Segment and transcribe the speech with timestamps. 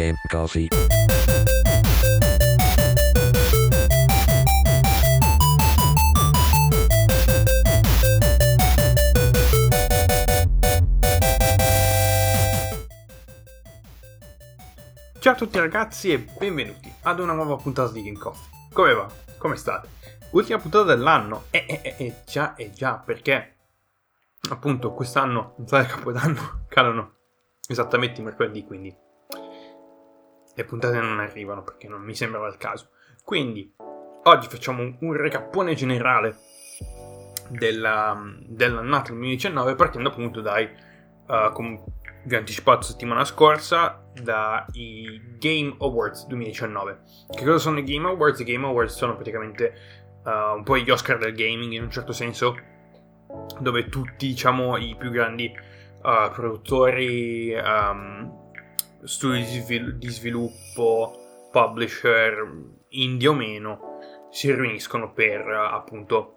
[0.00, 0.68] Game Coffee.
[15.18, 18.48] Ciao a tutti ragazzi e benvenuti ad una nuova puntata di Game Coffee.
[18.72, 19.06] Come va?
[19.36, 19.88] Come state?
[20.30, 21.44] Ultima puntata dell'anno.
[21.50, 23.56] E eh, eh, eh, già, eh già, perché
[24.48, 27.16] appunto quest'anno, in sala Capodanno, calano
[27.68, 29.08] esattamente i mercoledì, quindi
[30.60, 32.90] le puntate non arrivano perché non mi sembrava il caso.
[33.24, 33.74] Quindi,
[34.24, 36.36] oggi facciamo un, un recapone generale
[37.48, 40.68] della, dell'annata 2019 partendo appunto dai,
[41.26, 41.82] uh, come
[42.24, 47.00] vi ho anticipato settimana scorsa, dai Game Awards 2019.
[47.30, 48.40] Che cosa sono i Game Awards?
[48.40, 49.72] I Game Awards sono praticamente
[50.24, 52.54] uh, un po' gli Oscar del gaming in un certo senso,
[53.60, 55.50] dove tutti diciamo i più grandi
[56.02, 58.39] uh, produttori, um,
[59.04, 62.46] studi di, svil- di sviluppo, publisher,
[62.88, 63.98] indie o meno,
[64.30, 66.34] si riuniscono per appunto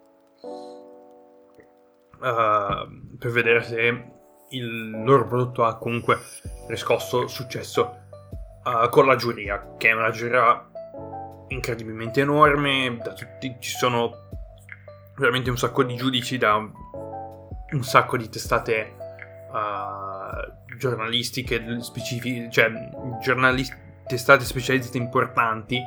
[2.20, 4.12] uh, per vedere se
[4.50, 6.18] il loro prodotto ha comunque
[6.68, 8.06] riscosso successo
[8.64, 10.70] uh, con la giuria, che è una giuria
[11.48, 14.22] incredibilmente enorme, tutti ci sono
[15.16, 18.94] veramente un sacco di giudici da un sacco di testate
[19.50, 20.13] uh,
[20.76, 22.70] giornalistiche specifiche, cioè
[23.22, 25.80] giornalisti, testate specializzate importanti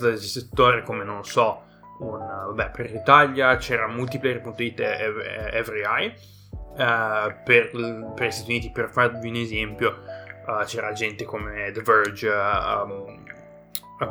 [0.00, 1.62] del settore come non so
[1.98, 5.14] un, vabbè, per l'Italia c'era multiplayer.it e
[5.52, 6.14] Every Eye
[6.72, 7.70] uh, per,
[8.14, 10.02] per, gli Stati Uniti per farvi un esempio
[10.46, 13.24] uh, c'era gente come The Verge um,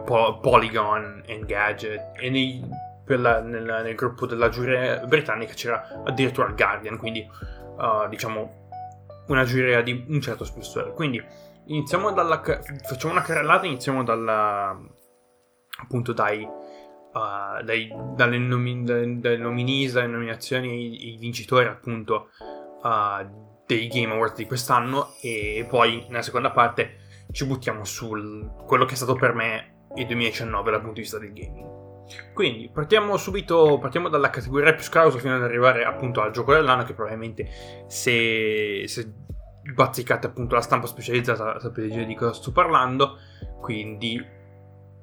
[0.06, 2.64] po- Polygon Engadget e nei,
[3.06, 7.28] la, nel, nel, gruppo della giuria britannica c'era addirittura Guardian quindi
[7.78, 8.60] uh, diciamo
[9.28, 10.94] una giuria di un certo spessore.
[10.94, 11.24] Quindi
[11.66, 14.80] iniziamo dalla facciamo una carrellata, iniziamo dalla
[15.82, 22.30] appunto dai, uh, dai dalle, nomi, dalle, nominees, dalle nominazioni i, vincitori appunto
[22.84, 26.98] uh, dei Game Awards di quest'anno e poi nella seconda parte
[27.32, 28.10] ci buttiamo su
[28.66, 31.81] quello che è stato per me il 2019 dal punto di vista del gaming.
[32.34, 36.84] Quindi partiamo subito, partiamo dalla categoria più scausa fino ad arrivare appunto al gioco dell'anno
[36.84, 39.14] che probabilmente se, se
[39.74, 43.18] bazzicate appunto la stampa specializzata sapete già di cosa sto parlando,
[43.60, 44.24] quindi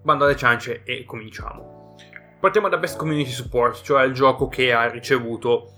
[0.02, 1.94] bando alle ciance e cominciamo.
[2.40, 5.72] Partiamo da Best Community Support, cioè il gioco che ha ricevuto,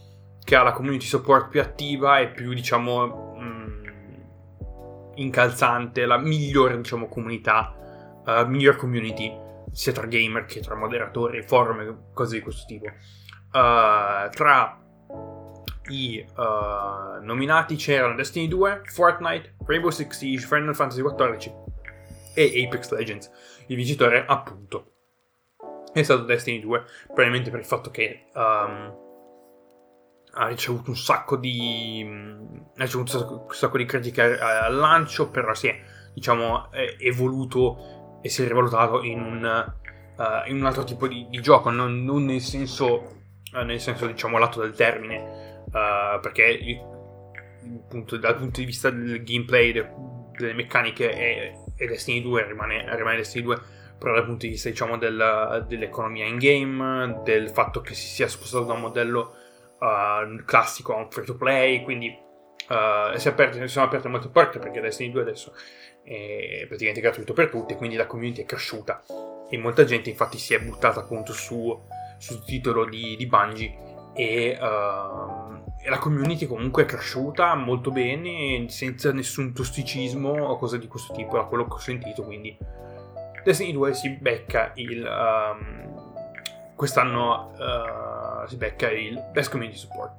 [0.45, 3.83] che ha la community support più attiva e più diciamo mh,
[5.15, 7.75] incalzante, la migliore diciamo comunità,
[8.27, 12.86] uh, miglior community sia tra gamer che tra moderatori, forum e cose di questo tipo.
[13.53, 14.78] Uh, tra
[15.88, 21.53] i uh, nominati c'erano Destiny 2, Fortnite, Rainbow Six Siege, Final Fantasy XIV
[22.34, 23.31] e Apex Legends.
[23.66, 24.92] Il vincitore, appunto,
[25.92, 28.94] è stato Destiny 2, probabilmente per il fatto che um,
[30.32, 35.54] ha ricevuto un sacco di um, ha ricevuto un sacco di critiche al lancio, però
[35.54, 35.78] si è
[36.14, 39.72] diciamo evoluto e è rivalutato in un,
[40.16, 43.22] uh, in un altro tipo di, di gioco, non, non, nel senso,
[43.53, 46.81] uh, nel senso diciamo lato del termine, uh, perché il,
[47.84, 49.88] appunto, dal punto di vista del gameplay, de,
[50.36, 53.60] delle meccaniche e, e, Destiny 2 rimane, rimane Destiny 2,
[53.98, 58.28] però dal punto di vista diciamo del, dell'economia in game, del fatto che si sia
[58.28, 59.34] spostato da un modello
[60.44, 62.28] classico a un free to play, quindi
[62.70, 65.52] Uh, si, aperte, si sono aperte molte porte perché Destiny 2 adesso
[66.10, 69.03] è praticamente gratuito per tutti, quindi la community è cresciuta.
[69.48, 71.81] E molta gente infatti si è buttata appunto su,
[72.19, 73.76] sul titolo di, di Bungie
[74.12, 80.78] e, uh, e, la community comunque è cresciuta molto bene senza nessun tossicismo o cose
[80.78, 82.56] di questo tipo da quello che ho sentito quindi
[83.44, 90.12] Destiny 2 si becca il um, quest'anno uh, si becca il Best Community Support.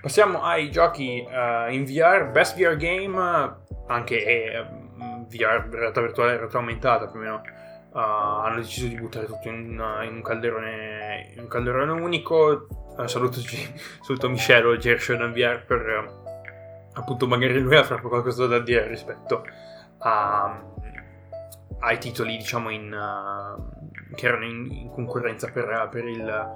[0.00, 4.66] Passiamo ai giochi uh, in VR Best VR Game anche eh,
[5.30, 7.42] VR, realtà virtuale realtà aumentata più o meno,
[7.92, 12.66] uh, hanno deciso di buttare tutto in, uh, in, un, calderone, in un calderone unico.
[12.96, 13.38] Uh, saluto,
[14.02, 16.18] saluto Michelo Gershon VR per
[16.92, 19.44] appunto magari lui avrà qualcosa da dire rispetto
[19.98, 20.60] a,
[21.78, 22.90] ai titoli diciamo in,
[24.14, 26.48] che erano in, in concorrenza per, per, il,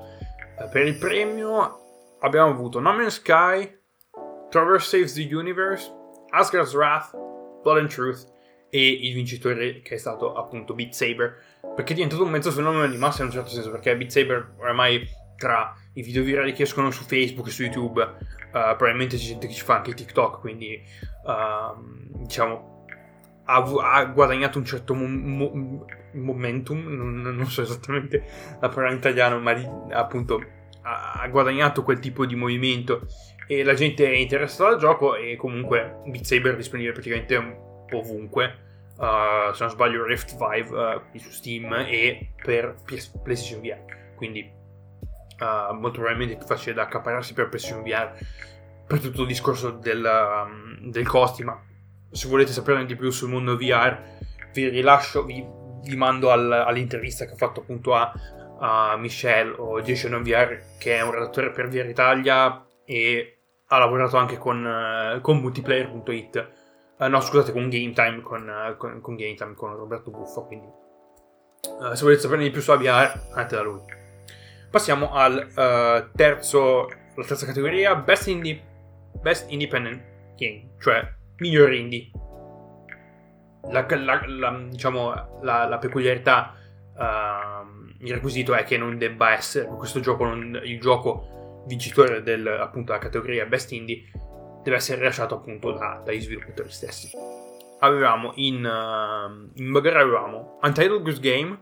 [0.71, 1.81] per il premio.
[2.21, 3.79] Abbiamo avuto No Man's Sky,
[4.51, 5.93] Traverse Saves the Universe,
[6.31, 7.13] Asgard's Wrath,
[7.63, 8.34] Blood and Truth
[8.75, 11.37] e il vincitore che è stato appunto Beat Saber.
[11.77, 14.55] Perché è diventato un mezzo fenomeno di massa in un certo senso perché Beat Saber
[14.59, 19.23] oramai tra i video virali che escono su Facebook e su YouTube uh, probabilmente c'è
[19.23, 20.81] gente che ci fa anche TikTok quindi
[21.25, 22.87] uh, diciamo
[23.45, 28.25] ha, ha guadagnato un certo mo- mo- momentum, non, non, so esattamente
[28.61, 30.43] la parola in italiano, ma di, appunto
[30.83, 33.07] ha guadagnato quel tipo di movimento.
[33.47, 38.63] E la gente è interessata al gioco e comunque Beat Saber è disponibile praticamente ovunque.
[38.97, 43.83] Uh, se non sbaglio Rift Vive uh, su Steam e per PS- PlayStation VR
[44.15, 44.49] quindi
[45.41, 48.13] uh, molto probabilmente è più facile da accaparrarsi per PlayStation VR
[48.87, 51.61] per tutto il discorso del, um, del costi ma
[52.09, 54.01] se volete saperne di più sul mondo VR
[54.53, 55.45] vi rilascio vi,
[55.83, 58.13] vi mando al, all'intervista che ho fatto appunto a,
[58.61, 64.17] a Michelle o Jason VR che è un redattore per VR Italia e ha lavorato
[64.19, 66.63] anche con, con multiplayer.it
[66.99, 70.45] uh, no scusate con Game Time con, uh, con, con, Game Time con Roberto Buffo
[70.47, 70.83] quindi.
[71.95, 73.81] Se volete saperne di più su VR andate da lui.
[74.71, 78.61] Passiamo al terzo la terza categoria Best Indie
[79.21, 80.03] Best Independent
[80.37, 81.09] Game cioè
[81.39, 82.11] miglior indie.
[83.71, 86.55] La, la, la, diciamo, la peculiarità
[86.97, 92.47] uh, il requisito è che non debba essere questo gioco non, il gioco vincitore del,
[92.47, 94.03] appunto, della categoria Best Indie
[94.65, 97.11] deve essere rilasciato appunto da, dagli sviluppatori stessi.
[97.81, 101.61] Avevamo in, uh, in bagaglia avevamo Untitled Goose Game,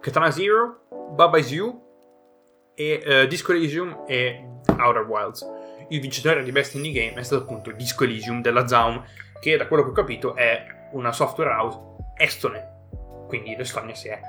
[0.00, 0.80] Katana Zero,
[1.14, 4.44] Baba Is You e uh, Disco Elysium e
[4.78, 5.46] Outer Wilds.
[5.88, 9.04] Il vincitore di Best Indie Game è stato appunto Disco Elysium della Zaum,
[9.40, 11.78] che da quello che ho capito è una software house
[12.16, 12.80] estone.
[13.28, 14.20] Quindi l'Estonia si è,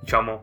[0.00, 0.40] diciamo,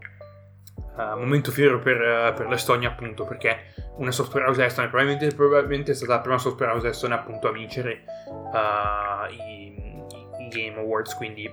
[0.95, 5.91] uh, momento fiero per, uh, per l'Estonia appunto perché una software house estone, probabilmente, probabilmente,
[5.91, 10.03] è stata la prima software house estone appunto a vincere uh, i,
[10.39, 11.51] i, Game Awards, quindi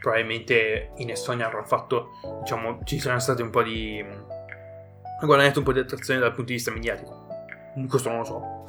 [0.00, 2.08] probabilmente in Estonia avranno fatto,
[2.40, 4.04] diciamo, ci saranno state un po' di...
[5.20, 7.26] ha guadagnato un po' di attrazione dal punto di vista mediatico.
[7.88, 8.64] Questo non lo so.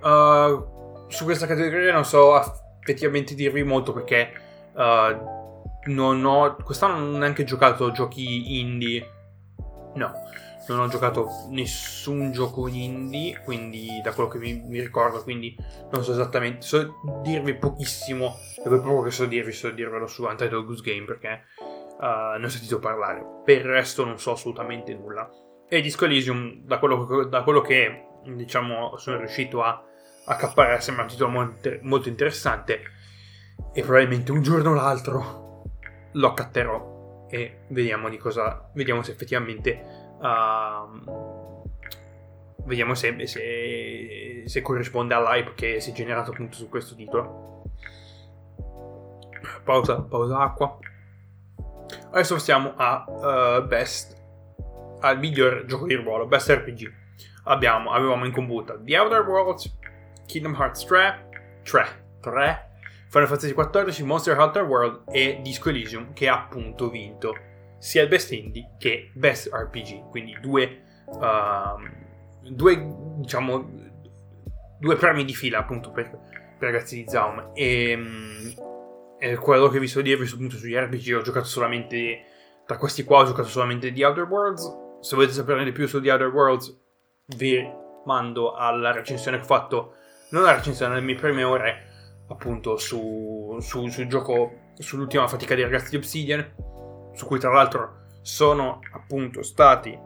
[0.00, 2.40] Uh, su questa categoria non so
[2.80, 4.30] effettivamente dirvi molto perché
[4.72, 6.56] uh, non ho...
[6.56, 9.10] quest'anno non ho neanche giocato giochi indie.
[9.94, 10.12] No
[10.72, 15.56] non ho giocato nessun gioco indie, quindi da quello che mi, mi ricordo, quindi
[15.90, 20.24] non so esattamente, so dirvi pochissimo, e quel poco che so dirvi, so dirvelo su
[20.24, 21.44] Untitled Goose Game perché
[21.98, 25.28] uh, ne ho sentito parlare, per il resto non so assolutamente nulla.
[25.68, 29.82] E Disco Elysium, da quello, da quello che diciamo sono riuscito a
[30.26, 32.80] accappare, sembra un titolo molto, molto interessante
[33.72, 35.62] e probabilmente un giorno o l'altro
[36.12, 41.62] lo accatterò e vediamo di cosa, vediamo se effettivamente Uh,
[42.64, 47.62] vediamo se, se, se, corrisponde all'hype che si è generato appunto su questo titolo.
[49.64, 50.78] Pausa, pausa acqua.
[52.10, 54.16] Adesso passiamo a uh, Best,
[55.00, 56.92] al miglior gioco di ruolo, Best RPG.
[57.44, 59.78] Abbiamo, avevamo in combutta The Outer Worlds,
[60.26, 61.28] Kingdom Hearts 3,
[61.62, 62.68] 3, 3
[63.08, 67.34] Final Fantasy XIV, Monster Hunter World e Disco Elysium che ha appunto vinto
[67.78, 73.70] sia il Best Indie che Best RPG, quindi due, uh, due diciamo,
[74.78, 76.10] due premi di fila appunto per,
[76.58, 77.50] per ragazzi di Zaum.
[77.54, 78.54] E, um,
[79.18, 82.24] e, quello che vi so dirvi appunto sugli RPG ho giocato solamente,
[82.66, 86.00] tra questi qua ho giocato solamente The Outer Worlds, se volete saperne di più su
[86.00, 86.76] The Outer Worlds
[87.36, 87.64] vi
[88.04, 89.94] mando alla recensione che ho fatto,
[90.30, 91.86] non la recensione, le mie prime ore
[92.28, 96.67] appunto su, su, sul gioco, sull'ultima fatica dei ragazzi di Obsidian
[97.18, 99.98] su cui tra l'altro sono appunto stati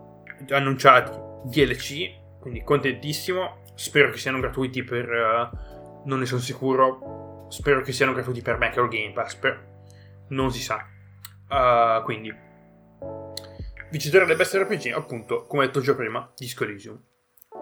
[0.48, 1.10] annunciati
[1.44, 3.60] DLC, quindi contentissimo.
[3.74, 5.08] Spero che siano gratuiti per...
[5.10, 7.46] Uh, non ne sono sicuro.
[7.50, 9.58] Spero che siano gratuiti per Mac o Game Pass, però
[10.28, 10.86] non si sa.
[11.50, 12.34] Uh, quindi,
[13.90, 16.98] vincitore del Best RPG, appunto, come detto già prima, Disco Elysium.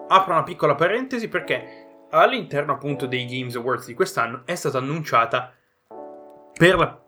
[0.07, 5.53] Apro una piccola parentesi perché all'interno appunto dei Games Awards di quest'anno è stata annunciata
[6.53, 7.01] per la,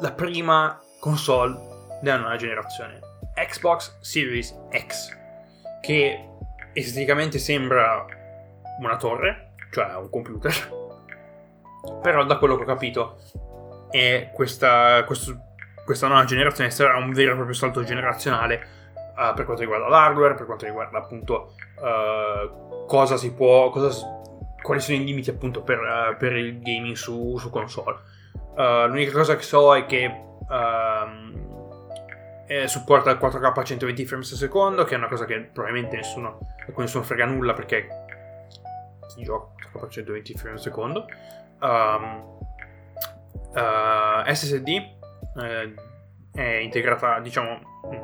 [0.00, 1.73] la prima console
[2.04, 3.00] della nuova generazione,
[3.34, 5.16] Xbox Series X,
[5.80, 6.28] che
[6.72, 8.04] esteticamente sembra
[8.78, 10.52] una torre, cioè un computer,
[12.00, 13.16] però da quello che ho capito
[13.90, 15.36] è questa, questo,
[15.84, 18.66] questa nuova generazione sarà un vero e proprio salto generazionale
[19.16, 23.90] uh, per quanto riguarda l'hardware, per quanto riguarda appunto uh, cosa si può, cosa,
[24.60, 27.98] quali sono i limiti appunto per, uh, per il gaming su, su console.
[28.56, 31.23] l'unica cosa che so è che uh,
[32.46, 35.96] eh, supporta il 4K a 120 frames al secondo, che è una cosa che probabilmente
[35.96, 36.38] nessuno,
[36.76, 37.88] nessuno frega nulla perché
[39.14, 41.06] chi gioca 4K a 120 frames al secondo.
[41.60, 42.38] Um,
[43.54, 45.74] uh, SSD eh,
[46.32, 48.02] è integrata, diciamo, mm,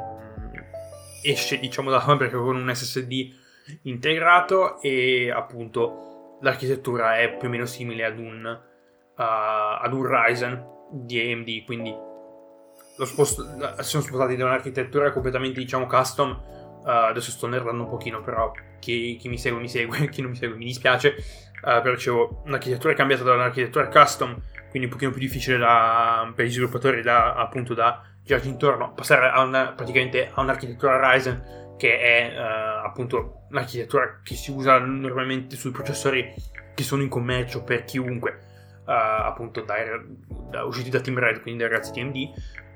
[1.22, 3.34] esce diciamo da fabbrica con un SSD
[3.82, 8.44] integrato e appunto l'architettura è più o meno simile ad un,
[9.16, 12.08] uh, ad un Ryzen di AMD, quindi
[13.04, 13.44] sposto,
[13.80, 16.30] sono spostati da un'architettura completamente, diciamo, custom.
[16.82, 20.30] Uh, adesso sto nerdando un pochino, però chi, chi, mi segue mi segue, chi non
[20.30, 21.14] mi segue mi dispiace.
[21.62, 26.32] Uh, però dicevo, un'architettura è cambiata da un'architettura custom, quindi un pochino più difficile da,
[26.34, 31.58] per gli sviluppatori da, appunto da girarci intorno, passare a una, praticamente a un'architettura Ryzen
[31.76, 36.30] che è uh, appunto l'architettura che si usa normalmente sui processori
[36.74, 38.38] che sono in commercio per chiunque,
[38.84, 39.86] uh, appunto dai,
[40.50, 42.16] da, usciti da Team Red, quindi dai ragazzi AMD.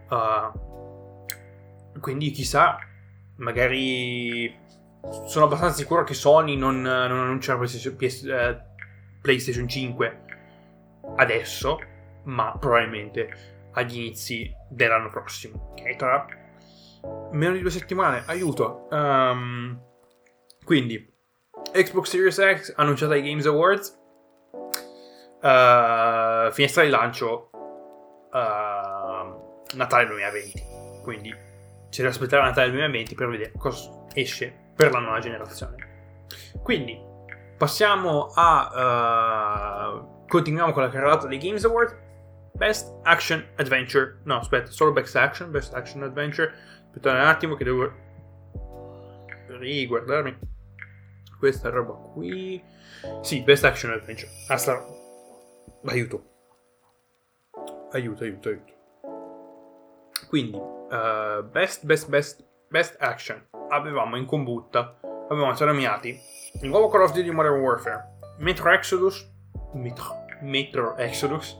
[0.08, 2.78] Uh, quindi chissà,
[3.36, 4.54] magari
[5.26, 8.56] sono abbastanza sicuro che Sony non, non annuncerà PlayStation, uh,
[9.20, 10.20] PlayStation 5
[11.16, 11.78] adesso,
[12.24, 15.72] ma probabilmente agli inizi dell'anno prossimo.
[15.72, 16.26] Ok, tra
[17.32, 18.86] meno di due settimane, aiuto.
[18.90, 19.78] Um,
[20.64, 21.12] quindi,
[21.72, 24.00] Xbox Series X annunciata ai Games Awards.
[25.40, 27.50] Uh, finestra di lancio
[28.32, 28.63] uh,
[29.74, 30.62] Natale 2020.
[31.02, 31.34] Quindi
[31.90, 35.76] c'è da aspettare Natale 2020 per vedere cosa esce per la nuova generazione.
[36.62, 36.98] Quindi
[37.56, 39.92] passiamo a.
[39.92, 42.02] Uh, continuiamo con la carrellata dei Games Awards.
[42.52, 44.20] Best Action Adventure.
[44.24, 45.50] No, aspetta, solo Best Action.
[45.50, 46.52] Best Action Adventure.
[46.86, 47.92] Aspettate un attimo che devo
[49.58, 50.38] riguardarmi
[51.38, 52.62] questa roba qui.
[53.22, 54.30] Sì, Best Action Adventure.
[54.48, 54.84] Asta.
[55.86, 56.24] Aiuto.
[57.92, 58.72] Aiuto, aiuto, aiuto.
[60.34, 63.40] Quindi, uh, Best, Best, Best, Best Action.
[63.68, 64.98] Avevamo in combutta,
[65.30, 66.18] avevamo terminati
[66.60, 69.30] il nuovo Call of Duty Modern Warfare, Metro Exodus,
[69.74, 71.56] Metro, Metro Exodus,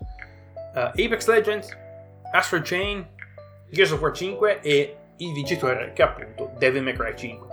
[0.75, 1.79] uh, Apex Legends,
[2.33, 3.07] Astro Chain,
[3.71, 7.47] Gears of War 5 e il vincitore che è appunto Devil May Cry 5.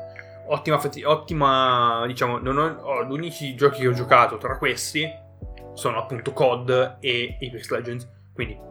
[0.47, 5.07] Ottima, ottima diciamo, non ho, oh, gli unici giochi che ho giocato tra questi
[5.73, 8.69] sono appunto COD e Apex Legends, quindi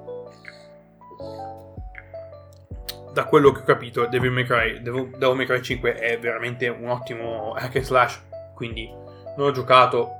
[3.12, 6.88] da quello che ho capito Devil May Cry, Devil, May Cry 5 è veramente un
[6.88, 8.22] ottimo hack and slash,
[8.54, 8.88] quindi
[9.36, 10.14] non ho giocato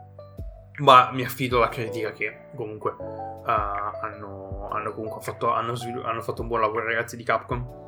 [0.81, 6.23] ma mi affido alla critica che comunque uh, hanno, hanno, comunque fatto, hanno, svilu- hanno
[6.23, 7.79] fatto un buon lavoro i ragazzi di Capcom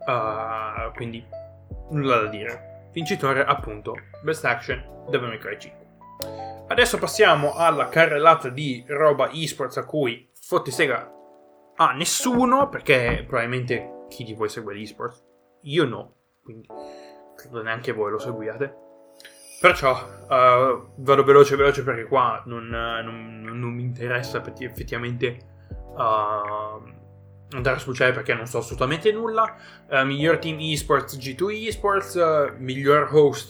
[0.00, 1.24] Uh, quindi
[1.90, 2.88] nulla da dire.
[2.92, 5.86] Vincitore appunto Best Action Devil May Cry 5.
[6.68, 11.08] Adesso passiamo alla carrellata di roba esports a cui fotti sega
[11.76, 15.24] a nessuno perché probabilmente chi di voi segue l'esports?
[15.62, 16.66] Io no, quindi
[17.36, 18.88] credo neanche voi lo seguiate.
[19.60, 25.36] Perciò uh, vado veloce veloce perché qua non, non, non mi interessa effettivamente
[25.94, 26.98] uh,
[27.50, 29.56] andare a spulciare perché non so assolutamente nulla.
[29.88, 33.48] Uh, miglior team esports G2 esports, uh, miglior host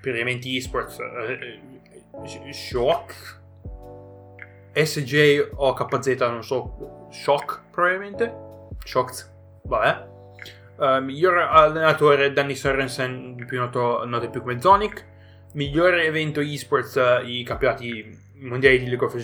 [0.00, 3.42] per eventi esports uh, Shock.
[4.72, 8.42] SJ o KZ, non so, Shock probabilmente.
[8.84, 9.33] Shocked,
[9.64, 10.12] vabbè.
[10.76, 15.12] Uh, miglior allenatore Danny Sorensen, più noto, noto più come Zonic.
[15.52, 19.14] Miglior evento esports, i campionati mondiali di League of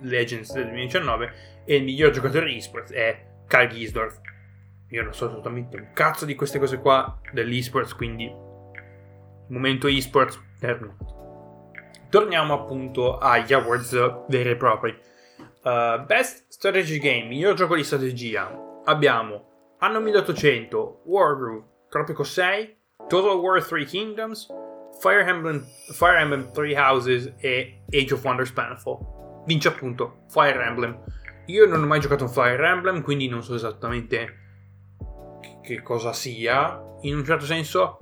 [0.00, 1.32] Legends del 2019.
[1.64, 4.20] E il miglior giocatore esports è Kyle Gisdorf.
[4.90, 8.32] Io non so assolutamente un cazzo di queste cose qua dell'esports, quindi
[9.48, 11.18] momento esports terminato.
[12.08, 14.96] Torniamo appunto agli awards veri e propri.
[15.62, 18.50] Uh, Best Strategy Game, miglior gioco di strategia.
[18.84, 19.49] Abbiamo
[19.82, 22.76] Anno 1800, Wargroove, Tropico 6,
[23.08, 24.46] Total War 3 Kingdoms,
[25.00, 28.98] Fire Emblem, Fire Emblem 3 Houses e Age of Wonders Planetfall.
[29.46, 31.02] Vince appunto Fire Emblem.
[31.46, 34.36] Io non ho mai giocato un Fire Emblem, quindi non so esattamente
[35.62, 36.78] che cosa sia.
[37.00, 37.96] In un certo senso,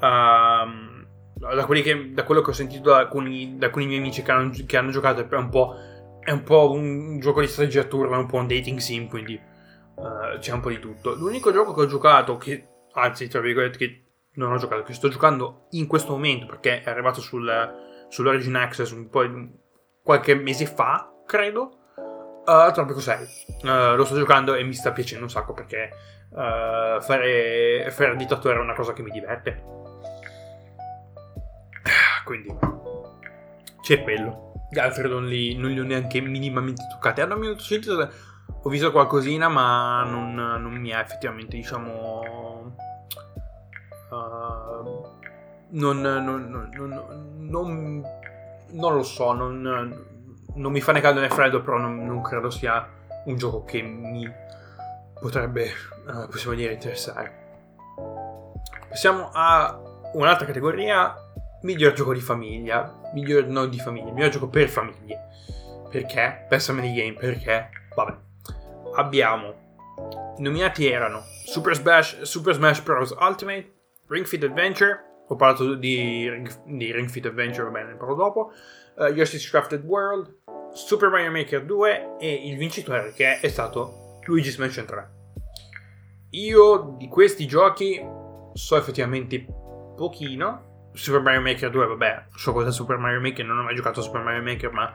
[0.00, 4.30] um, da, che, da, quello che ho sentito da alcuni, da alcuni miei amici che
[4.32, 5.50] hanno, che hanno, giocato, è un,
[6.24, 9.38] è un po' un gioco di strategia turno, è un po' un dating sim, quindi
[9.98, 11.14] uh, c'è un po' di tutto.
[11.14, 15.08] L'unico gioco che ho giocato, che anzi, tra virgolette, che non ho giocato, che sto
[15.08, 19.24] giocando in questo momento perché è arrivato sul, sull'Origin Access un po'
[20.02, 21.78] qualche mese fa, credo
[22.48, 23.26] Uh, Tropico 6.
[23.64, 25.90] Uh, lo sto giocando e mi sta piacendo un sacco perché
[26.30, 29.62] uh, fare, fare dittatore è una cosa che mi diverte.
[32.24, 32.56] Quindi
[33.82, 34.54] c'è quello.
[34.70, 37.20] Gli altri non li, non li ho neanche minimamente toccati.
[37.20, 38.10] Hanno minuto sentito,
[38.62, 42.74] ho visto qualcosina, ma non, non mi ha effettivamente, diciamo.
[44.10, 45.16] Uh,
[45.70, 46.68] non, non,
[48.70, 49.94] non, lo so, non,
[50.54, 52.88] mi fa né caldo né freddo, però non, credo sia
[53.26, 54.30] un gioco che mi
[55.20, 55.70] potrebbe,
[56.06, 57.46] uh, possiamo dire, interessare.
[58.88, 59.78] Passiamo a
[60.14, 61.14] un'altra categoria,
[61.62, 65.26] miglior gioco di famiglia, miglior non di famiglia, miglior gioco per famiglie.
[65.90, 66.46] Perché?
[66.48, 67.70] Best Family Game, perché?
[67.94, 68.27] Vabbè.
[68.94, 69.66] Abbiamo
[70.38, 73.14] nominati erano Super Smash, Super Smash Bros.
[73.18, 73.72] Ultimate,
[74.08, 78.14] Ring Fit Adventure, ho parlato di Ring, di Ring Fit Adventure, va bene, ne parlo
[78.14, 78.52] dopo,
[78.96, 80.34] uh, Yoshi's Crafted World,
[80.72, 85.16] Super Mario Maker 2 e il vincitore che è stato Luigi's Mansion 3.
[86.30, 88.04] Io di questi giochi
[88.52, 89.44] so effettivamente
[89.96, 90.66] pochino.
[90.92, 94.02] Super Mario Maker 2, vabbè, so cos'è Super Mario Maker, non ho mai giocato a
[94.02, 94.92] Super Mario Maker, ma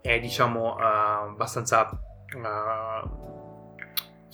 [0.00, 1.88] è diciamo uh, abbastanza...
[2.34, 3.33] Uh,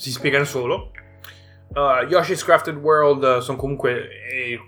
[0.01, 0.93] si spiega da solo.
[1.75, 4.59] Uh, Yoshi's Crafted World uh, sono comunque eh.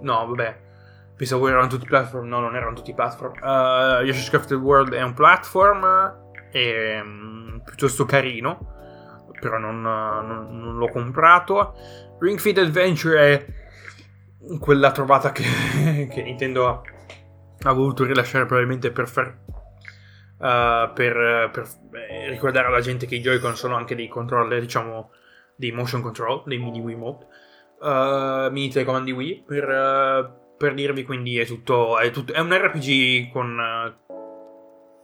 [0.00, 0.68] No, vabbè.
[1.16, 3.32] Pensavo erano tutti platform, no, non erano tutti platform.
[3.42, 5.84] Uh, Yoshi's Crafted World è un platform
[6.52, 11.74] è, um, piuttosto carino, però non, non, non l'ho comprato.
[12.20, 15.42] Ring Fit Adventure è quella trovata che,
[16.08, 16.82] che Nintendo
[17.62, 19.36] ha, voluto rilasciare probabilmente per far
[20.40, 21.68] uh, per, per,
[22.28, 25.10] ricordare alla gente che i Joy-Con sono anche dei controller, diciamo,
[25.54, 27.26] dei motion control, dei mini Wiimote,
[27.80, 32.40] uh, mini telecomand di Wii, per, uh, per, dirvi quindi è tutto, è tutto, è
[32.40, 33.94] un RPG con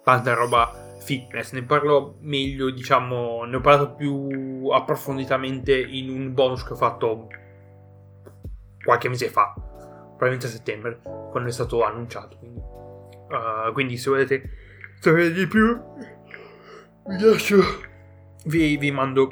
[0.02, 6.64] tanta roba fitness, ne parlo meglio, diciamo, ne ho parlato più approfonditamente in un bonus
[6.64, 7.28] che ho fatto
[8.82, 11.00] qualche mese fa, probabilmente a settembre,
[11.30, 12.38] quando è stato annunciato.
[12.38, 14.50] Quindi, uh, quindi se volete
[15.00, 15.80] sapere di più,
[17.06, 17.62] vi lascio,
[18.44, 19.30] vi, vi mando,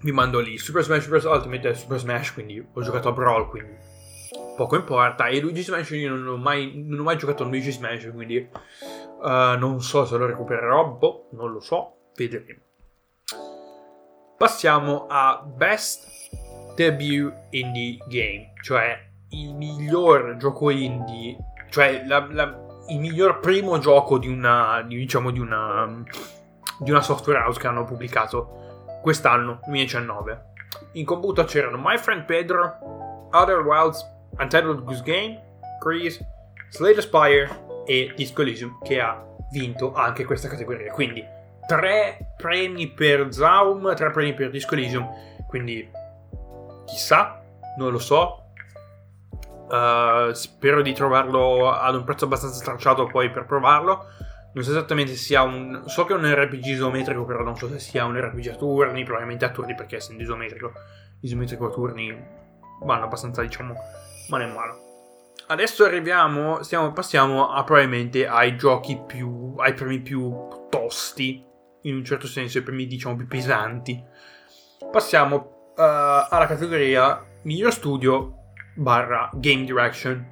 [0.00, 0.58] vi mando lì.
[0.58, 1.24] Super Smash Bros.
[1.24, 3.74] Ultimate è Super Smash, quindi ho giocato a Brawl, quindi
[4.56, 5.26] poco importa.
[5.26, 8.48] E Luigi Smash io non ho mai, non ho mai giocato a Luigi Smash, quindi
[9.22, 12.58] Uh, non so se lo recupererò, boh, non lo so, vedremo.
[14.36, 16.08] Passiamo a Best
[16.74, 18.98] Debut Indie Game, cioè
[19.28, 21.36] il miglior gioco indie,
[21.70, 22.46] cioè la, la,
[22.92, 26.02] il miglior primo gioco di una, diciamo, di una,
[26.78, 30.50] di una software house che hanno pubblicato quest'anno, 2019.
[30.92, 34.04] In computo c'erano My Friend Pedro, Other Wilds,
[34.38, 36.24] Untitled Goose Game, Grease,
[36.68, 40.92] Slade Aspire e Disco Elysium che ha vinto anche questa categoria.
[40.92, 41.24] Quindi
[41.66, 45.08] tre premi per Zaum, tre premi per Disco Elysium.
[45.48, 45.90] Quindi
[46.86, 47.42] chissà,
[47.76, 48.41] non lo so.
[49.72, 54.06] Uh, spero di trovarlo ad un prezzo abbastanza stracciato poi per provarlo.
[54.54, 55.84] Non so esattamente se sia un.
[55.86, 59.02] So che è un RPG isometrico, però non so se sia un RPG a turni.
[59.02, 60.72] Probabilmente a turni perché essendo isometrico,
[61.20, 62.14] isometrico a turni
[62.84, 63.74] vanno abbastanza, diciamo,
[64.28, 64.90] mano in mano
[65.52, 70.34] adesso arriviamo, stiamo, passiamo a, probabilmente ai giochi più, ai premi più
[70.70, 71.44] tosti,
[71.82, 74.02] in un certo senso, i premi diciamo più pesanti.
[74.90, 78.41] Passiamo uh, alla categoria miglior studio
[78.74, 80.24] barra game direction.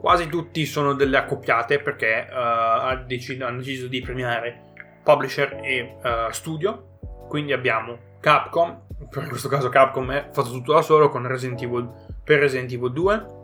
[0.00, 6.98] Quasi tutti sono delle accoppiate perché uh, hanno, deciso, di premiare publisher e uh, studio.
[7.28, 11.88] Quindi abbiamo Capcom, in questo caso Capcom è fatto tutto da solo con Resident Evil
[12.24, 13.40] per Resident Evil 2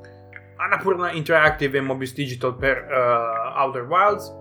[0.58, 4.34] Annapurna Interactive e Mobius Digital per uh, Outer Wilds,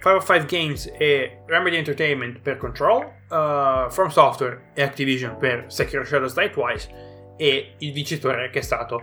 [0.00, 6.34] 505 Games e Remedy Entertainment per Control, uh, From Software e Activision per Sekiro Shadows
[6.34, 9.00] Die Twice e il vincitore che è stato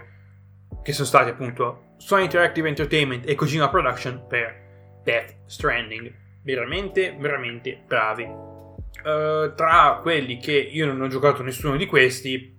[0.83, 6.11] che sono stati appunto Sony Interactive Entertainment e Kojima Production per Death Stranding.
[6.43, 8.23] Veramente, veramente bravi.
[8.23, 12.57] Uh, tra quelli che io non ho giocato nessuno di questi,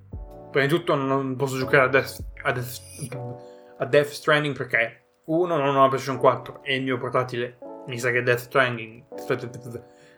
[0.50, 3.40] prima di tutto non posso giocare a Death, a Death
[3.82, 7.58] a Death Stranding perché uno non ho una PlayStation 4 e il mio portatile
[7.88, 9.04] mi sa che Death Stranding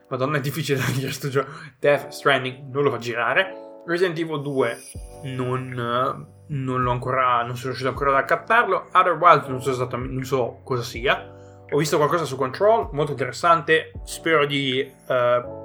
[0.08, 4.40] Madonna è difficile da dire sto gioco Death Stranding non lo fa girare Resident Evil
[4.40, 4.78] 2
[5.24, 8.88] non, non l'ho ancora non sono riuscito ancora ad accattarlo.
[8.92, 11.32] Other Wilds non so esattamente non so cosa sia.
[11.70, 13.92] Ho visto qualcosa su Control molto interessante.
[14.04, 15.64] Spero di uh,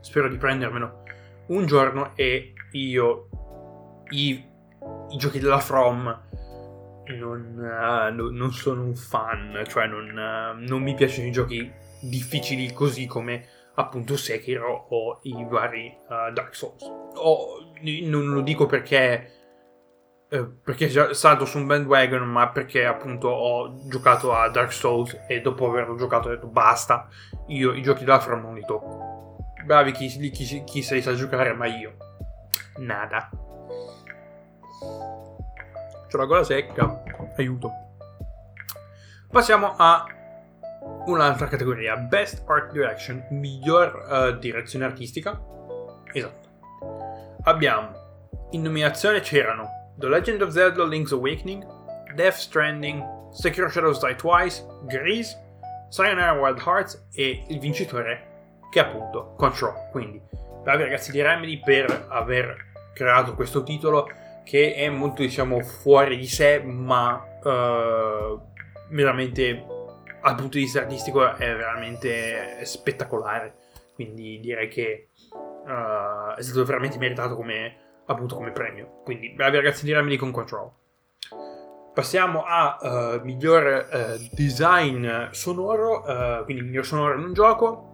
[0.00, 1.02] spero di prendermelo
[1.46, 3.28] un giorno e io
[4.10, 4.44] i,
[5.10, 6.20] i giochi della From
[7.06, 12.72] non, uh, non, sono un fan, cioè non, uh, non, mi piacciono i giochi difficili
[12.72, 16.82] così come appunto Sekiro o i vari uh, Dark Souls.
[17.14, 19.40] O, non lo dico perché
[20.62, 25.68] perché salto su un bandwagon, ma perché appunto ho giocato a Dark Souls e dopo
[25.68, 27.06] averlo giocato ho detto basta,
[27.48, 29.36] io i giochi della From non li tocco.
[29.62, 31.96] Bravi chi, chi, chi se li sa giocare, ma io
[32.78, 33.28] nada.
[36.08, 37.02] C'ho la gola secca.
[37.36, 37.70] Aiuto.
[39.30, 40.04] Passiamo a
[41.06, 41.96] un'altra categoria.
[41.96, 43.24] Best Art Direction.
[43.30, 45.40] Miglior uh, direzione artistica.
[46.12, 46.48] Esatto.
[47.44, 48.00] Abbiamo
[48.50, 51.64] in nominazione c'erano The Legend of Zelda Link's Awakening,
[52.14, 55.36] Death Stranding, Sekiro Shadows Die Twice, Grease,
[55.88, 58.30] Sayonara Wild Hearts e il vincitore
[58.70, 59.88] che è appunto Control.
[59.90, 60.20] Quindi
[60.62, 64.08] bravi ragazzi di Remedy per aver creato questo titolo
[64.44, 68.40] che è molto diciamo fuori di sé ma uh,
[68.90, 69.64] veramente
[70.30, 73.54] dal punto di vista artistico è veramente spettacolare.
[73.94, 79.00] Quindi direi che uh, è stato veramente meritato come appunto come premio.
[79.04, 80.70] Quindi bravi ragazzi di Remedy con Control
[81.92, 83.86] passiamo a uh, miglior
[84.32, 87.92] design sonoro quindi miglior sonoro in un gioco.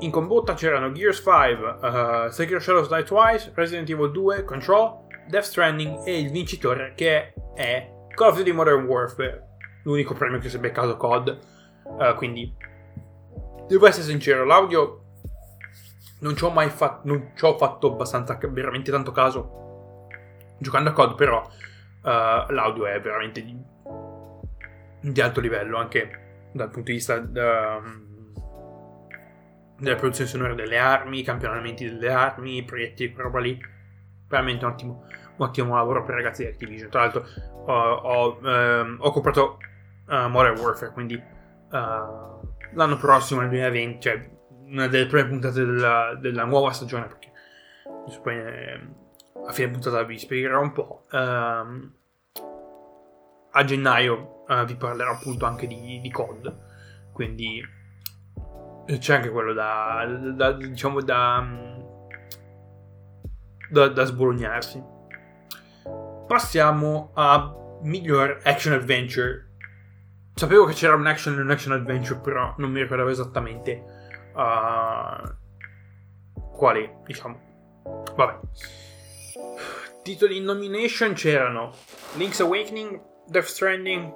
[0.00, 5.44] In combotta c'erano Gears 5, uh, Sekiro Shadows Die Twice, Resident Evil 2, Control, Death
[5.44, 9.45] Stranding e il vincitore che è Call of Duty Modern Warfare,
[9.86, 11.38] l'unico premio che si è beccato COD.
[11.84, 12.52] Uh, quindi
[13.68, 15.02] devo essere sincero, l'audio
[16.20, 20.08] non ci ho mai fatto, non ci ho fatto abbastanza, veramente tanto caso
[20.58, 23.56] giocando a COD, però uh, l'audio è veramente di,
[25.00, 28.04] di, alto livello anche dal punto di vista uh,
[29.78, 33.74] della produzione sonora delle armi, campionamenti delle armi, proiettili, roba lì.
[34.28, 35.04] Veramente un ottimo,
[35.36, 36.90] un ottimo lavoro per i ragazzi di Activision.
[36.90, 37.24] Tra l'altro
[37.66, 39.58] ho, ho, ehm, ho comprato
[40.08, 41.70] uh, Modern Warfare, quindi uh,
[42.72, 44.30] l'anno prossimo, nel 2020, cioè
[44.66, 47.30] una delle prime puntate della, della nuova stagione, perché
[48.22, 48.80] poi eh,
[49.46, 51.06] a fine puntata vi spiegherò un po'.
[51.10, 51.94] Uh,
[53.52, 56.56] a gennaio uh, vi parlerò appunto anche di, di COD,
[57.12, 57.64] quindi
[58.98, 61.44] c'è anche quello da, da diciamo da,
[63.70, 64.82] da, da sbolognarsi.
[66.26, 69.45] Passiamo a miglior action adventure.
[70.38, 73.82] Sapevo che c'era un action e un action adventure, però non mi ricordavo esattamente
[74.34, 75.34] uh,
[76.52, 77.40] quali, diciamo.
[78.14, 78.40] Vabbè.
[80.02, 81.72] Titoli in nomination c'erano
[82.16, 84.12] Link's Awakening, Death Stranding,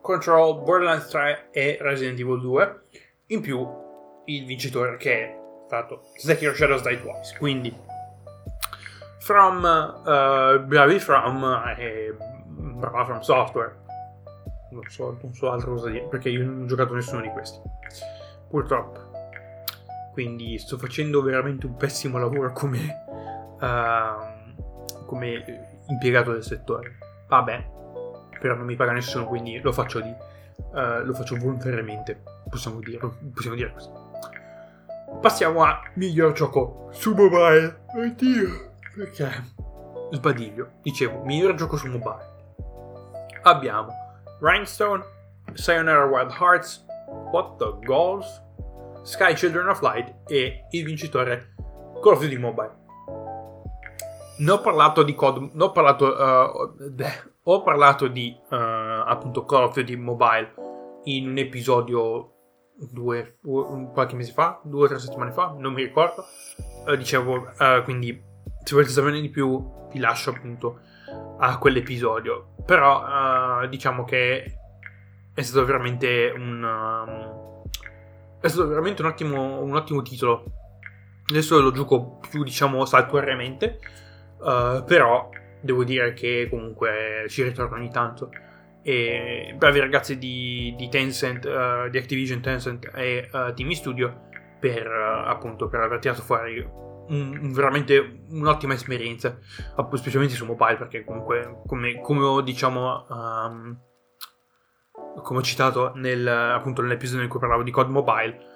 [0.00, 2.82] Control, Borderlands 3 e Resident Evil 2.
[3.26, 3.66] In più
[4.26, 7.36] il vincitore che è stato Sekiro Shadows Die Twice.
[7.36, 7.76] Quindi,
[9.18, 12.14] From, uh, bravi From e
[12.46, 13.86] brava From Software.
[14.70, 17.60] Non so, non so altra cosa dire perché io non ho giocato nessuno di questi.
[18.48, 19.06] Purtroppo.
[20.12, 23.04] Quindi sto facendo veramente un pessimo lavoro come,
[23.60, 26.98] uh, come impiegato del settore.
[27.28, 27.66] Vabbè,
[28.40, 32.20] però non mi paga nessuno, quindi lo faccio, di, uh, lo faccio volontariamente.
[32.48, 32.98] Possiamo dire,
[33.32, 33.88] possiamo dire così.
[35.20, 37.84] Passiamo a miglior gioco su mobile.
[37.94, 39.30] Oddio, perché?
[40.10, 40.72] Sbadiglio.
[40.82, 42.36] Dicevo, miglior gioco su mobile.
[43.42, 44.07] Abbiamo
[44.40, 45.02] Rhinestone,
[45.54, 46.84] Sayonara Wild Hearts,
[47.32, 48.42] What the Goals,
[49.02, 51.54] Sky Children of Light e il vincitore
[52.02, 52.76] Call of Duty Mobile.
[54.38, 56.94] Ne ho parlato di COD, ho parlato, uh,
[57.42, 60.54] ho parlato di uh, appunto Call of Duty Mobile
[61.04, 62.34] in un episodio
[62.76, 63.38] due,
[63.92, 66.24] qualche mese fa, due o tre settimane fa, non mi ricordo.
[66.86, 67.48] Uh, dicevo,
[67.82, 68.22] quindi
[68.62, 70.80] se volete saperne di più vi lascio appunto
[71.38, 72.54] a quell'episodio.
[72.68, 74.58] Però uh, diciamo che
[75.32, 76.62] è stato veramente un...
[76.62, 77.62] Um,
[78.40, 80.44] è stato veramente un ottimo, un ottimo titolo.
[81.30, 83.78] Adesso lo gioco più, diciamo, saltuariamente.
[84.38, 88.30] però devo dire che comunque ci ritorno ogni tanto
[88.82, 94.28] e bravi ragazzi di, di Tencent, uh, di Activision Tencent e uh, Team Studio
[94.58, 96.66] per uh, appunto per aver tirato fuori
[97.08, 99.38] un, veramente un'ottima esperienza,
[99.94, 103.78] specialmente su mobile perché comunque come, come ho diciamo um,
[105.22, 108.46] come ho citato nel, appunto nell'episodio in cui parlavo di Code Mobile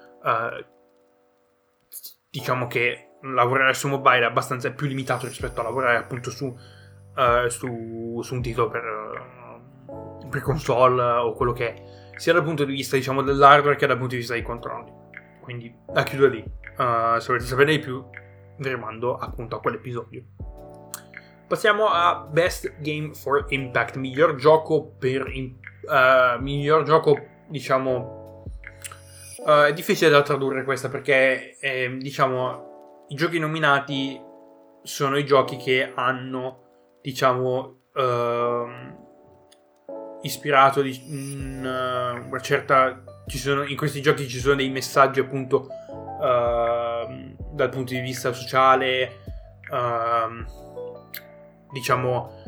[2.31, 6.57] diciamo che lavorare su mobile è abbastanza più limitato rispetto a lavorare appunto su,
[7.49, 9.41] su, su un titolo per
[10.33, 11.83] per console o quello che è,
[12.17, 14.91] sia dal punto di vista diciamo dell'hardware che dal punto di vista dei controlli.
[15.41, 16.43] Quindi la chiudo lì.
[16.77, 18.03] Uh, se volete sapere di più,
[18.59, 20.25] vi rimando appunto a quell'episodio.
[21.47, 28.45] Passiamo a Best Game for Impact, miglior gioco per uh, miglior gioco, diciamo
[29.45, 34.19] uh, è difficile da tradurre questa perché eh, diciamo i giochi nominati
[34.83, 38.67] sono i giochi che hanno diciamo uh,
[40.23, 45.69] ispirato di una, una certa sono, in questi giochi ci sono dei messaggi appunto
[47.53, 49.21] dal punto di vista sociale
[49.71, 50.45] uh,
[51.71, 52.41] diciamo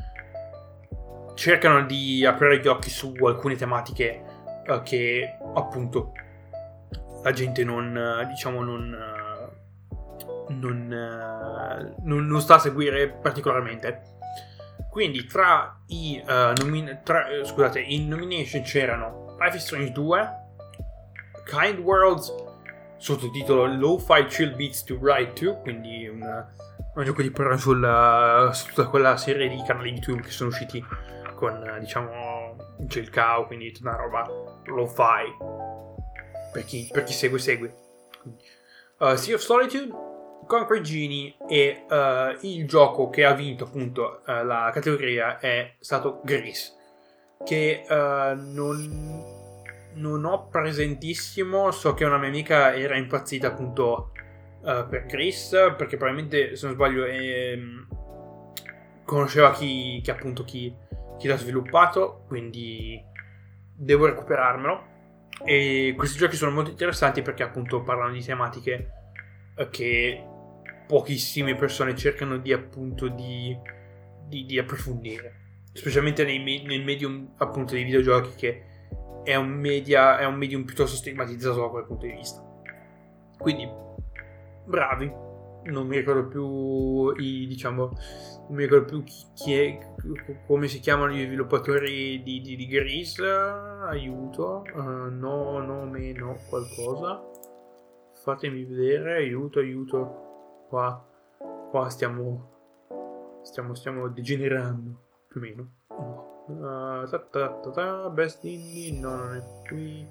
[1.34, 4.22] cercano di aprire gli occhi su alcune tematiche
[4.66, 6.12] uh, che appunto
[7.22, 9.22] la gente non diciamo non
[10.48, 14.12] non, non, non sta a seguire particolarmente.
[14.90, 20.28] Quindi tra i uh, nomin- tra, scusate, in nomination c'erano Life is Strange 2,
[21.46, 22.32] Kind Worlds,
[22.96, 26.22] sottotitolo Lo-Fi Chill Beats to Ride to, quindi un,
[26.94, 30.84] un gioco di parole su tutta quella serie di canali YouTube che sono usciti
[31.34, 32.56] con, diciamo,
[32.88, 34.26] Chill Cow, quindi tutta una roba
[34.64, 35.36] lo-fi.
[36.52, 37.74] Per chi, per chi segue, segue.
[38.98, 39.92] Uh, sea of Solitude,
[40.46, 46.20] Concrete Genie e uh, il gioco che ha vinto appunto uh, la categoria è stato
[46.22, 46.72] Grease
[47.44, 47.94] che uh,
[48.36, 49.43] non,
[49.94, 51.70] non, ho presentissimo.
[51.70, 54.12] So che una mia amica era impazzita appunto
[54.60, 57.58] uh, per Chris, perché probabilmente, se non sbaglio, eh,
[59.04, 60.74] conosceva chi, chi appunto chi,
[61.18, 63.02] chi, l'ha sviluppato, quindi
[63.74, 64.92] devo recuperarmelo.
[65.44, 68.90] E questi giochi sono molto interessanti perché appunto parlano di tematiche
[69.56, 70.24] uh, che
[70.86, 73.56] pochissime persone cercano di appunto di,
[74.28, 75.42] di, di approfondire
[75.74, 78.62] specialmente nei, nel medium appunto dei videogiochi che
[79.24, 82.42] è un, media, è un medium piuttosto stigmatizzato da quel punto di vista.
[83.38, 83.68] Quindi,
[84.64, 85.22] bravi.
[85.66, 87.84] Non mi ricordo più i, diciamo,
[88.48, 89.78] non mi ricordo più chi, chi è,
[90.46, 93.24] come si chiamano gli sviluppatori di, di, di Grease.
[93.24, 94.64] Aiuto.
[94.74, 97.22] Uh, no, nome, no, qualcosa.
[98.22, 100.66] Fatemi vedere, aiuto, aiuto.
[100.68, 101.02] Qua,
[101.70, 105.72] qua stiamo, stiamo, stiamo degenerando più o meno.
[106.46, 110.06] Uh, best indie, no, non è qui.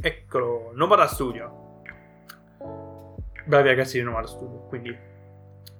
[0.00, 1.82] Eccolo, Nomada Studio.
[3.46, 4.96] Bravi ragazzi di Nomada Studio, quindi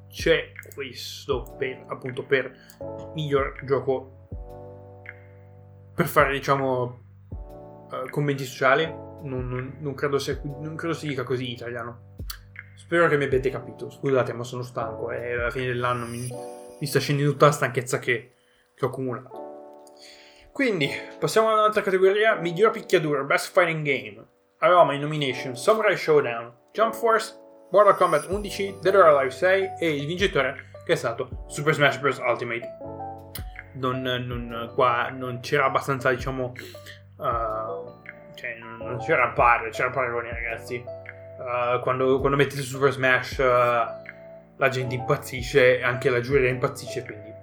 [0.09, 2.55] c'è questo per, appunto, per
[3.15, 4.29] miglior gioco
[5.95, 8.85] per fare, diciamo, uh, commenti sociali.
[8.87, 12.17] Non, non, non, credo sia, non credo si dica così in italiano.
[12.75, 13.91] Spero che mi abbiate capito.
[13.91, 16.29] Scusate, ma sono stanco e alla fine dell'anno mi,
[16.81, 18.35] mi sta scendendo tutta la stanchezza che
[18.75, 19.44] che ho accumulato.
[20.55, 20.89] Quindi,
[21.19, 24.25] passiamo ad un'altra categoria, miglior picchiaduro, best fighting game.
[24.59, 27.35] Avevamo in nomination Samurai Showdown, Jump Force,
[27.73, 31.99] Mortal Kombat 11, Dead or Alive 6 e il vincitore che è stato Super Smash
[31.99, 32.19] Bros.
[32.19, 32.69] Ultimate.
[33.73, 36.53] Non, non, qua non c'era abbastanza, diciamo,
[37.17, 38.03] uh,
[38.37, 40.77] cioè non, non c'era paragone, c'era paragone ragazzi.
[40.77, 47.34] Uh, quando, quando, mettete Super Smash uh, la gente impazzisce, anche la giuria impazzisce, quindi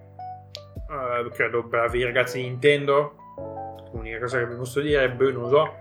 [1.26, 3.16] Uh, credo bravi ragazzi di Nintendo.
[3.94, 5.76] L'unica cosa che vi posso dire è, beh, non lo so.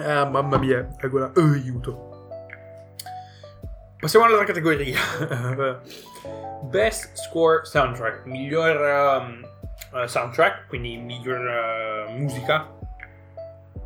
[0.00, 1.32] Ah, mamma mia, eccola.
[1.34, 2.06] Uh, aiuto.
[3.98, 4.96] Passiamo all'altra categoria.
[6.62, 8.24] Best Score Soundtrack.
[8.26, 12.72] Miglior um, soundtrack, quindi miglior uh, musica.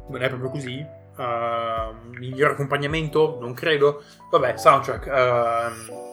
[0.09, 0.85] Non è proprio così.
[1.17, 3.39] Uh, miglior accompagnamento?
[3.41, 4.03] Non credo.
[4.31, 5.07] Vabbè, soundtrack.
[5.07, 6.12] Uh,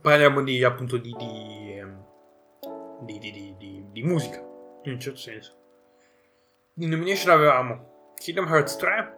[0.00, 2.04] parliamo di appunto di, ehm,
[3.02, 4.38] di, di, di, musica
[4.82, 5.54] in un certo senso.
[6.74, 9.14] In nomination avevamo Kingdom Hearts 3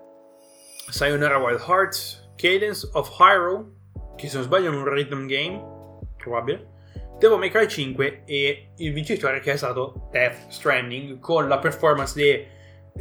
[0.90, 3.72] Sayonara Wild Hearts Cadence of Hyrule
[4.16, 6.76] che se non sbaglio è un rhythm game probabile
[7.18, 12.14] Devil May Cry 5 e il vincitore che è stato Death Stranding con la performance
[12.14, 12.46] dei,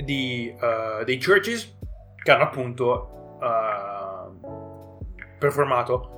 [0.03, 1.77] di, uh, dei Churches
[2.23, 4.97] che hanno appunto uh,
[5.37, 6.16] performato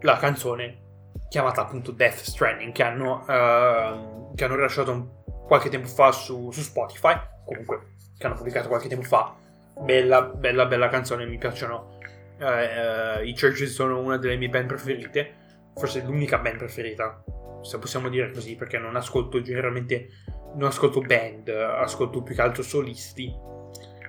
[0.00, 0.88] la canzone
[1.28, 6.60] chiamata appunto Death Stranding che hanno, uh, che hanno rilasciato qualche tempo fa su, su,
[6.60, 9.34] Spotify, comunque che hanno pubblicato qualche tempo fa.
[9.80, 11.98] Bella, bella, bella canzone, mi piacciono.
[12.38, 15.34] Uh, uh, I Churches sono una delle mie band preferite,
[15.74, 17.22] forse l'unica band preferita,
[17.62, 20.08] se possiamo dire così, perché non ascolto generalmente,
[20.54, 23.32] non ascolto band, ascolto più che altro solisti,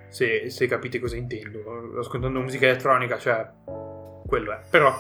[0.10, 2.00] se, se capite cosa intendo.
[2.00, 3.48] Ascoltando musica elettronica, cioè,
[4.26, 4.60] quello è.
[4.70, 4.94] Però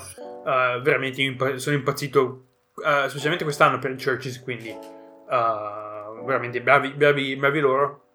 [0.44, 6.92] uh, veramente impa- sono impazzito, uh, specialmente quest'anno per i Churches, quindi uh, veramente bravi,
[6.92, 8.06] bravi, bravi loro.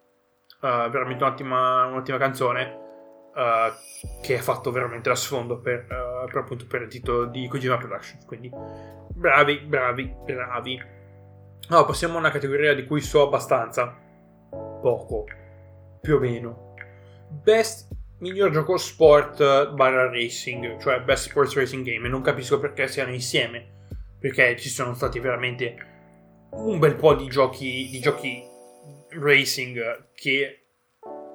[0.61, 2.85] veramente un'ottima, un'ottima canzone
[4.23, 8.25] che ha fatto veramente la sfondo per, per, appunto per il titolo di Kojima Productions.
[8.25, 8.51] Quindi
[9.13, 10.83] bravi, bravi, bravi.
[11.69, 13.95] No, passiamo a una categoria di cui so abbastanza.
[14.81, 15.25] Poco,
[16.01, 16.75] più o meno.
[17.29, 17.86] Best
[18.19, 22.89] miglior gioco sport eh, barra racing, cioè Best Sports Racing Game, e non capisco perché
[22.89, 23.87] siano insieme,
[24.19, 25.77] perché ci sono stati veramente
[26.53, 28.43] un bel po' di giochi, di giochi
[29.11, 30.67] racing che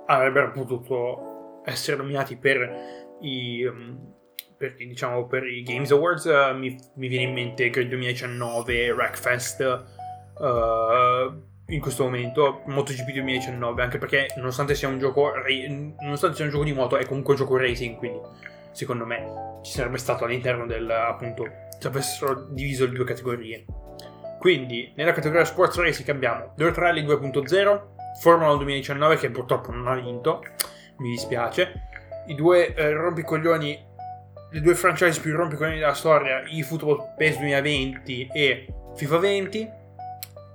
[0.07, 3.95] avrebbero potuto essere nominati per i, mm,
[4.57, 6.25] per, diciamo, per i Games Awards.
[6.25, 9.85] Uh, mi, mi, viene in mente Grid 2019, Rackfest.
[10.37, 15.31] Uh, in questo momento MotoGP 2019 anche perché nonostante sia un gioco
[15.99, 18.19] nonostante sia un gioco di moto è comunque un gioco racing quindi
[18.71, 23.65] secondo me ci sarebbe stato all'interno del appunto se avessero diviso le due categorie
[24.39, 29.95] quindi nella categoria sports racing abbiamo Dirt Rally 2.0 Formula 2019 che purtroppo non ha
[29.95, 30.43] vinto,
[30.97, 31.89] mi dispiace.
[32.27, 33.86] I due eh, rompicoglioni,
[34.51, 39.71] le due franchise più rompicoglioni della storia, i Football PES 2020 e FIFA 20,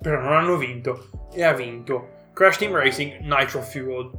[0.07, 4.13] però non hanno vinto e ha vinto Crash Team Racing Nitro Fueled.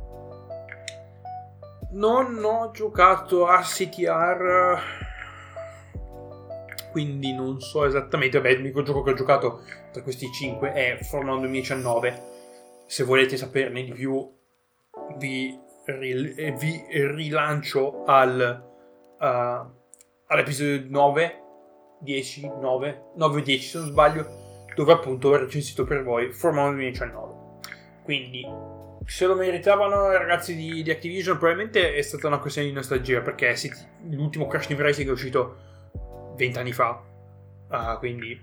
[1.91, 4.77] Non ho giocato a CTR,
[6.91, 8.37] quindi non so esattamente.
[8.37, 9.61] Vabbè, l'unico gioco che ho giocato
[9.93, 12.21] tra questi 5 è Formula 2019.
[12.85, 14.29] Se volete saperne di più,
[15.15, 18.61] vi, vi rilancio al,
[19.17, 19.25] uh,
[20.25, 21.41] all'episodio 9,
[22.01, 24.46] 10, 9, 9 10 se non sbaglio,
[24.77, 27.33] dove appunto ho recensito per voi Formula 2019.
[28.03, 28.45] Quindi,
[29.03, 33.21] se lo meritavano i ragazzi di, di, Activision, probabilmente è stata una questione di nostalgia,
[33.21, 33.55] perché
[34.11, 35.57] l'ultimo Crash Team Racing è uscito
[36.35, 37.01] 20 anni fa.
[37.69, 38.39] Uh, quindi,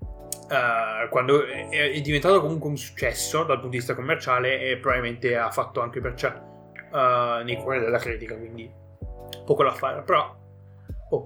[0.00, 5.36] uh, quando è, è, diventato comunque un successo dal punto di vista commerciale, e probabilmente
[5.36, 8.34] ha fatto anche perciò uh, nei cuori della critica.
[8.34, 8.72] Quindi,
[9.44, 10.00] poco da fare.
[10.00, 10.34] Però,
[11.10, 11.22] oh,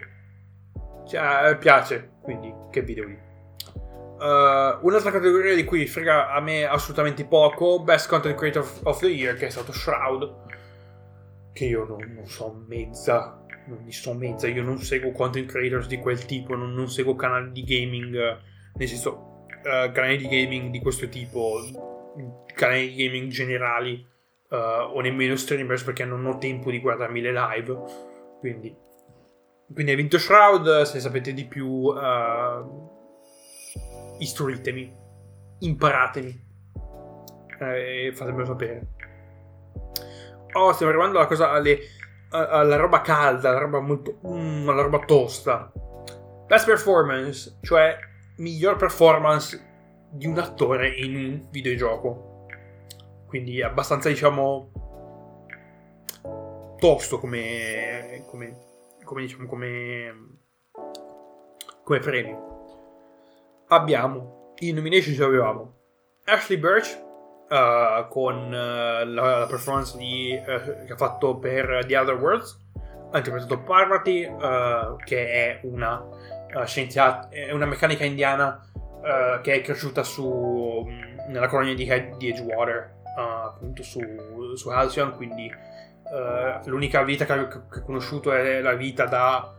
[1.07, 2.11] cioè, piace.
[2.21, 3.28] Quindi, che video lì.
[4.19, 9.07] Uh, un'altra categoria di cui frega a me assolutamente poco, Best Content Creator of the
[9.07, 14.49] Year, che è stato Shroud, che io non, non so mezza, non ne so mezza,
[14.49, 18.15] io non seguo content creators di quel tipo, non, non seguo canali di gaming,
[18.75, 21.61] nel senso, uh, canali di gaming di questo tipo,
[22.55, 24.05] canali di gaming generali,
[24.49, 27.79] uh, o nemmeno streamers perché non ho tempo di guardarmi le live,
[28.41, 28.87] quindi...
[29.71, 31.93] Quindi hai vinto Shroud, se sapete di più...
[34.19, 34.95] Istruitemi,
[35.61, 36.47] imparatemi
[37.61, 38.87] eh, e fatemelo sapere.
[40.53, 41.79] Oh, stiamo arrivando alla cosa, alle,
[42.31, 45.73] alla roba calda, alla roba molto, mm, alla roba tosta.
[46.47, 47.97] Best performance, cioè
[48.37, 49.67] miglior performance
[50.11, 52.47] di un attore in un videogioco.
[53.27, 54.73] Quindi abbastanza, diciamo,
[56.79, 58.57] tosto come, come,
[59.05, 60.39] come diciamo, come,
[61.85, 62.58] come premio
[63.69, 65.75] abbiamo in nomination ci avevamo
[66.25, 66.99] Ashley Birch
[67.49, 72.67] uh, con uh, la, performance di, uh, che ha fatto per The Other Worlds
[73.11, 74.21] ha interpretato Parvati
[75.05, 76.05] che è una
[76.67, 78.63] scienziata è una meccanica indiana
[79.41, 80.85] che è cresciuta su,
[81.29, 81.87] nella colonia di,
[82.19, 83.99] di Edgewater appunto su,
[84.57, 85.51] su Halcyon quindi
[86.67, 87.49] l'unica vita che ha,
[87.83, 89.55] conosciuto è la vita da,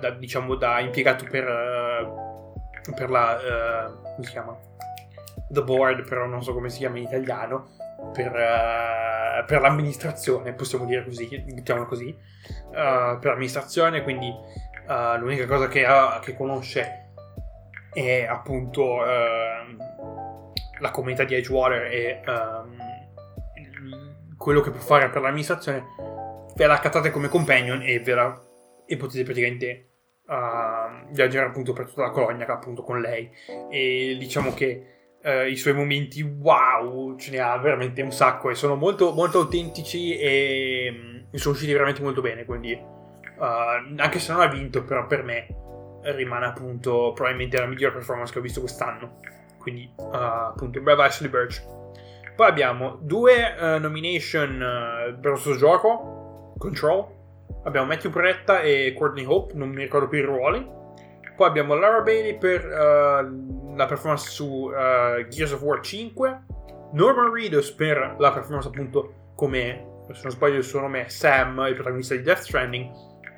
[0.00, 1.44] da diciamo da impiegato per
[2.94, 3.36] per la...
[3.36, 4.58] Uh, come si chiama?
[5.48, 7.68] The board, però non so come si chiama in italiano,
[8.12, 14.34] per, uh, per l'amministrazione, possiamo dire così, diciamo così, uh, per l'amministrazione, quindi
[15.18, 17.12] l'unica cosa che, ha, che, conosce
[17.94, 18.98] è appunto
[20.82, 22.76] la comunità di Edgewater e um,
[24.36, 25.84] quello che può fare per l'amministrazione,
[26.56, 28.38] ve la accattate come companion e, la,
[28.84, 29.91] e potete praticamente
[30.26, 33.30] a viaggiare appunto per tutta la colonia appunto con lei.
[33.70, 38.54] E diciamo che uh, i suoi momenti wow ce ne ha veramente un sacco e
[38.54, 43.42] sono molto, molto autentici e um, sono usciti veramente molto bene quindi uh,
[43.96, 45.46] anche se non ha vinto però per me
[46.02, 49.20] rimane appunto probabilmente la migliore performance che ho visto quest'anno.
[49.58, 51.62] Quindi uh, appunto brava Ashley Birch
[52.34, 57.21] poi abbiamo due nomination per questo gioco Control
[57.64, 60.80] Abbiamo Matthew Pretta e Courtney Hope, non mi ricordo più i ruoli.
[61.36, 66.44] Poi abbiamo Lara Bailey per uh, la performance su uh, Gears of War 5.
[66.92, 71.64] Norman Reedus per la performance appunto come, se non sbaglio il suo nome è Sam,
[71.68, 72.90] il protagonista di Death Stranding.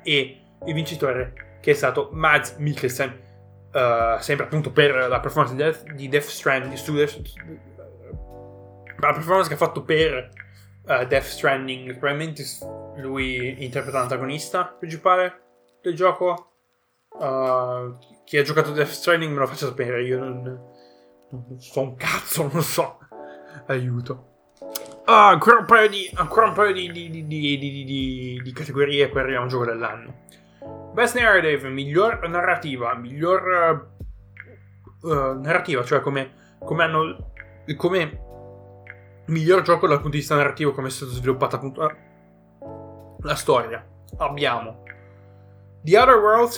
[0.03, 3.09] E il vincitore che è stato Mads Mikkelsen,
[3.71, 6.73] uh, sempre appunto per la performance di Death, di Death Stranding.
[6.73, 7.21] Su Death,
[8.99, 10.29] la performance che ha fatto per
[10.87, 12.43] uh, Death Stranding, probabilmente
[12.97, 15.41] lui interpreta l'antagonista principale
[15.81, 16.51] del gioco.
[17.09, 20.41] Uh, chi ha giocato Death Stranding me lo faccia sapere, io non,
[21.29, 22.99] non so un cazzo, non so.
[23.67, 24.33] Aiuto.
[25.05, 29.21] Ah, ancora un paio di, ancora un paio di, di, di, di categorie e poi
[29.21, 30.23] arriviamo al gioco dell'anno.
[30.93, 33.91] Best Narrative, miglior narrativa, miglior
[35.01, 37.31] uh, narrativa, cioè come, come hanno...
[37.75, 38.24] come
[39.27, 41.95] miglior gioco dal punto di vista narrativo, come è stato sviluppato appunto eh,
[43.19, 43.85] la storia.
[44.17, 44.83] Abbiamo
[45.81, 46.53] The Other World,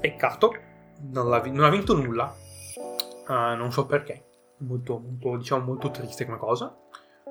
[0.00, 0.52] peccato,
[1.12, 2.34] non, ha, vinto nulla,
[3.28, 4.24] uh, non so perché,
[4.58, 6.76] molto, molto, diciamo molto triste come cosa.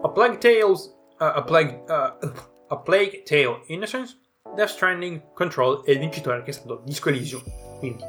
[0.01, 2.31] A Plague Tales, uh, a, Plague, uh,
[2.67, 4.17] a Plague Tale Innocence,
[4.55, 7.43] Death Stranding, Control e il vincitore che è stato Disco Elysium.
[7.79, 8.03] Quindi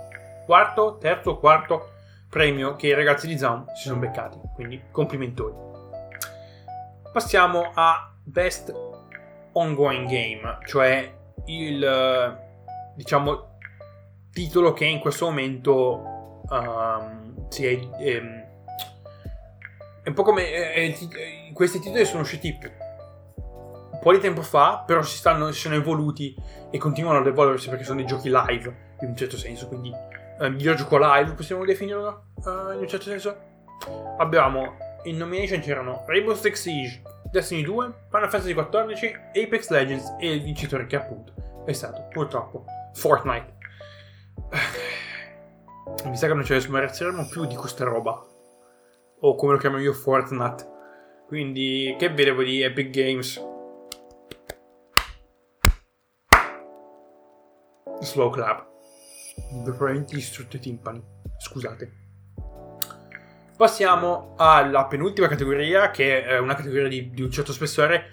[0.46, 1.92] quarto, terzo, quarto
[2.28, 5.70] premio che i ragazzi di Zaun si sono beccati, quindi complimentori.
[7.12, 8.72] Passiamo a Best
[9.52, 11.12] Ongoing Game, cioè
[11.46, 12.38] il
[12.94, 13.58] diciamo
[14.32, 18.44] titolo che in questo momento um, si è, ehm,
[20.02, 20.96] è un po' come eh,
[21.52, 22.56] questi titoli sono usciti
[23.36, 26.34] un po' di tempo fa, però si, stanno, si sono evoluti
[26.70, 29.92] e continuano ad evolversi perché sono dei giochi live in un certo senso, quindi
[30.48, 33.48] miglior gioco live possiamo definirlo uh, in un certo senso.
[34.18, 40.32] Abbiamo in nomination c'erano Rainbow Six Siege, Destiny 2, Final Fantasy XIV, Apex Legends e
[40.32, 41.32] il vincitore che appunto
[41.64, 43.57] è stato purtroppo Fortnite.
[46.05, 48.26] Mi sa che non ce ne smerezzeremo più di questa roba.
[49.22, 50.68] O come lo chiamo io Fortnite.
[51.26, 53.40] Quindi che vedevo di Epic Games?
[58.01, 58.66] Slow clap.
[59.64, 61.03] Veramente i timpani.
[61.38, 61.99] Scusate.
[63.61, 68.06] Passiamo alla penultima categoria, che è una categoria di, di un certo spessore.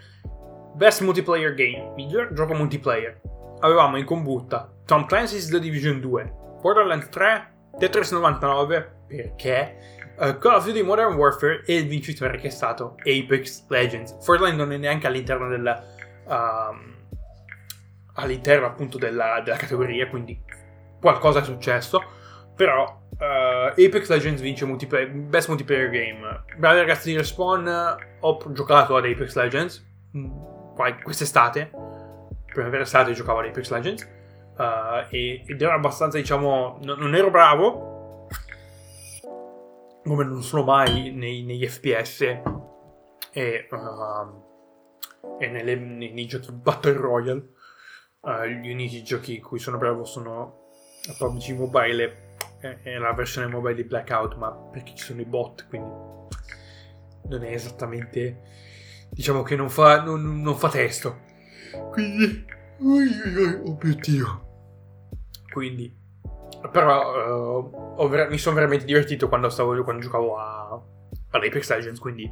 [0.75, 3.21] Best Multiplayer Game, miglior gioco multiplayer.
[3.61, 9.77] Avevamo in combutta Tom Clancy's The Division 2, Borderlands 3, Tetris 99, perché
[10.17, 14.17] uh, Call of Duty Modern Warfare e il vincitore che è stato Apex Legends.
[14.25, 15.83] Fortnite non è neanche all'interno del...
[16.25, 16.95] Um,
[18.15, 20.43] all'interno appunto della, della categoria, quindi
[20.99, 22.03] qualcosa è successo.
[22.53, 26.43] Però uh, Apex Legends vince multiplayer, Best Multiplayer Game.
[26.57, 27.67] Bravi ragazzi di Respawn,
[28.19, 31.71] ho giocato ad Apex Legends mm, quest'estate.
[32.45, 34.15] Primavera estate giocavo ad Apex Legends.
[34.57, 38.27] Uh, ed ero abbastanza, diciamo, n- non ero bravo,
[40.03, 42.21] come non sono mai nei, negli FPS
[43.31, 47.49] e, uh, e nelle, nei, nei, giochi Battle Royale.
[48.19, 50.71] Uh, gli unici giochi in cui sono bravo sono
[51.17, 52.26] PUBG Mobile
[52.59, 55.89] e la versione mobile di Blackout, ma perché ci sono i bot, quindi
[57.29, 58.55] non è esattamente...
[59.09, 61.21] Diciamo che non fa, non, non fa testo.
[61.91, 62.45] Quindi...
[62.79, 64.47] Oh mio Dio.
[65.51, 65.95] Quindi...
[66.71, 70.81] Però uh, ver- mi sono veramente divertito quando, stavo, quando giocavo a,
[71.31, 72.29] all'Apex Legends, quindi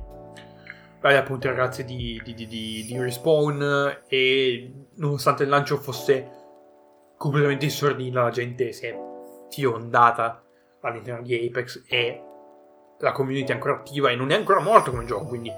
[0.99, 6.29] bravi appunto ragazzi di, di, di, di, Respawn e nonostante il lancio fosse
[7.15, 8.97] completamente in sordina la gente si è
[9.55, 10.43] fiondata
[10.81, 12.21] all'interno di Apex e
[12.99, 15.49] la community è ancora attiva e non è ancora morto come gioco quindi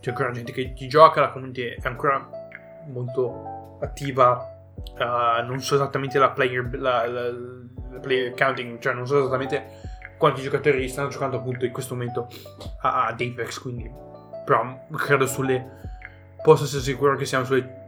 [0.00, 2.28] c'è ancora gente che ci gioca la community è ancora
[2.86, 9.06] molto attiva uh, non so esattamente la player la, la, la, player counting cioè non
[9.06, 9.88] so esattamente
[10.18, 12.28] quanti giocatori stanno giocando appunto in questo momento
[12.82, 13.90] ad Apex quindi
[14.44, 15.78] però credo sulle
[16.42, 17.78] posso essere sicuro che siamo sulle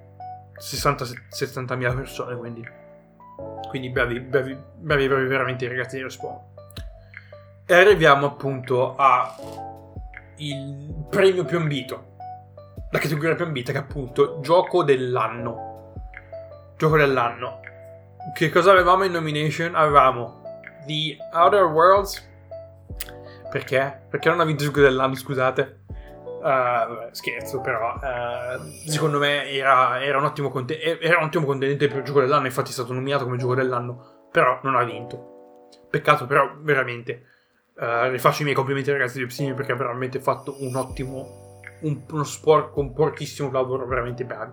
[0.58, 2.80] 60-70 mila persone quindi
[3.68, 6.38] quindi bravi, bravi, bravi, bravi veramente i ragazzi di Respawn
[7.66, 9.34] e arriviamo appunto a
[10.36, 12.10] il premio più ambito
[12.90, 15.94] la categoria più ambita che è appunto gioco dell'anno
[16.76, 17.60] gioco dell'anno
[18.34, 19.74] che cosa avevamo in nomination?
[19.74, 20.42] avevamo
[20.86, 22.30] The Outer Worlds
[23.52, 24.04] perché?
[24.08, 25.81] Perché non ha vinto il gioco dell'anno, scusate.
[26.42, 31.86] Uh, scherzo, però uh, secondo me era, era, un ottimo conte- era un ottimo contendente
[31.86, 32.46] per il gioco dell'anno.
[32.46, 35.68] Infatti, è stato nominato come gioco dell'anno, però non ha vinto.
[35.88, 37.26] Peccato, però, veramente.
[37.74, 41.60] Uh, rifaccio i miei complimenti ai ragazzi di Obsidian perché hanno veramente fatto un ottimo,
[41.82, 44.52] un, uno sport con portissimo lavoro, veramente bravi.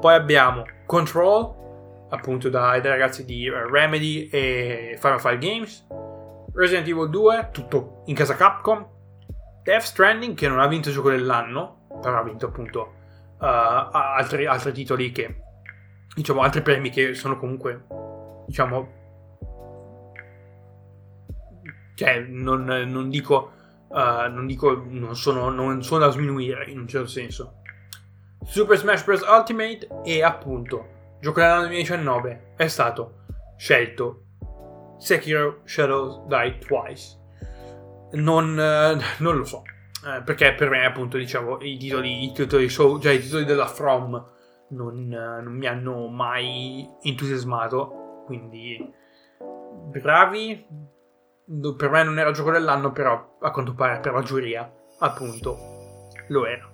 [0.00, 5.86] Poi abbiamo Control, appunto dai, dai ragazzi di Remedy e Final Five Games.
[6.54, 8.93] Resident Evil 2, tutto in casa Capcom.
[9.64, 12.80] Death Stranding che non ha vinto il gioco dell'anno, però ha vinto appunto
[13.38, 15.40] uh, altri, altri, titoli che,
[16.14, 17.86] diciamo, altri premi che sono comunque,
[18.46, 19.02] diciamo,
[21.94, 23.52] cioè, non, non dico,
[23.88, 27.62] uh, non dico, non sono, non sono da sminuire in un certo senso.
[28.44, 29.22] Super Smash Bros.
[29.22, 33.22] Ultimate e appunto, gioco dell'anno 2019 è stato
[33.56, 34.24] scelto
[34.98, 37.22] Sekiro Shadows Die Twice
[38.14, 39.62] non, eh, non lo so.
[40.06, 43.66] Eh, perché per me, appunto, diciamo, i titoli, i titoli show, cioè i titoli della
[43.66, 44.32] From
[44.68, 48.22] non, eh, non mi hanno mai entusiasmato.
[48.26, 48.92] Quindi,
[49.90, 50.92] bravi.
[51.76, 56.46] Per me non era gioco dell'anno, però a quanto pare per la giuria, appunto, lo
[56.46, 56.70] era.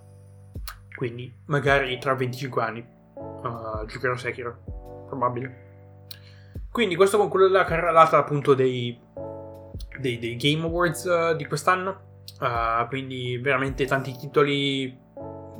[0.94, 5.06] Quindi, magari tra 25 anni uh, giocherò Sekiro.
[5.06, 5.68] Probabile.
[6.70, 8.96] Quindi, questo conclude la carrellata appunto dei
[10.00, 12.08] dei, dei Game Awards uh, di quest'anno.
[12.40, 15.08] Uh, quindi veramente tanti titoli.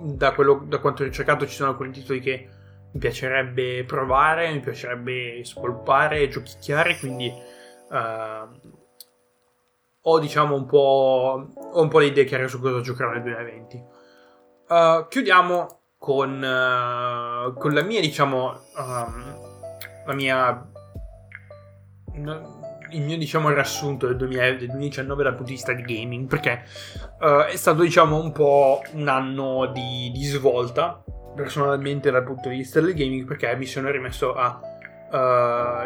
[0.02, 2.48] Da, quello, da quanto ho ricercato ci sono alcuni titoli che
[2.92, 7.30] mi piacerebbe provare, mi piacerebbe sviluppare, giochicchiare, quindi
[7.90, 8.70] uh,
[10.02, 13.84] ho diciamo un po', ho un po' le idee chiare su cosa giocherò nel 2020.
[14.68, 19.36] uh, chiudiamo con, uh, con, la mia, diciamo, um,
[20.06, 20.66] la mia...
[22.90, 26.62] il mio, diciamo, riassunto del, 2000, del 2019 dal punto di vista di gaming, perché
[27.20, 31.02] uh, è stato, diciamo, un po' un anno di, di, svolta,
[31.34, 34.60] personalmente dal punto di vista del gaming, perché mi sono rimesso a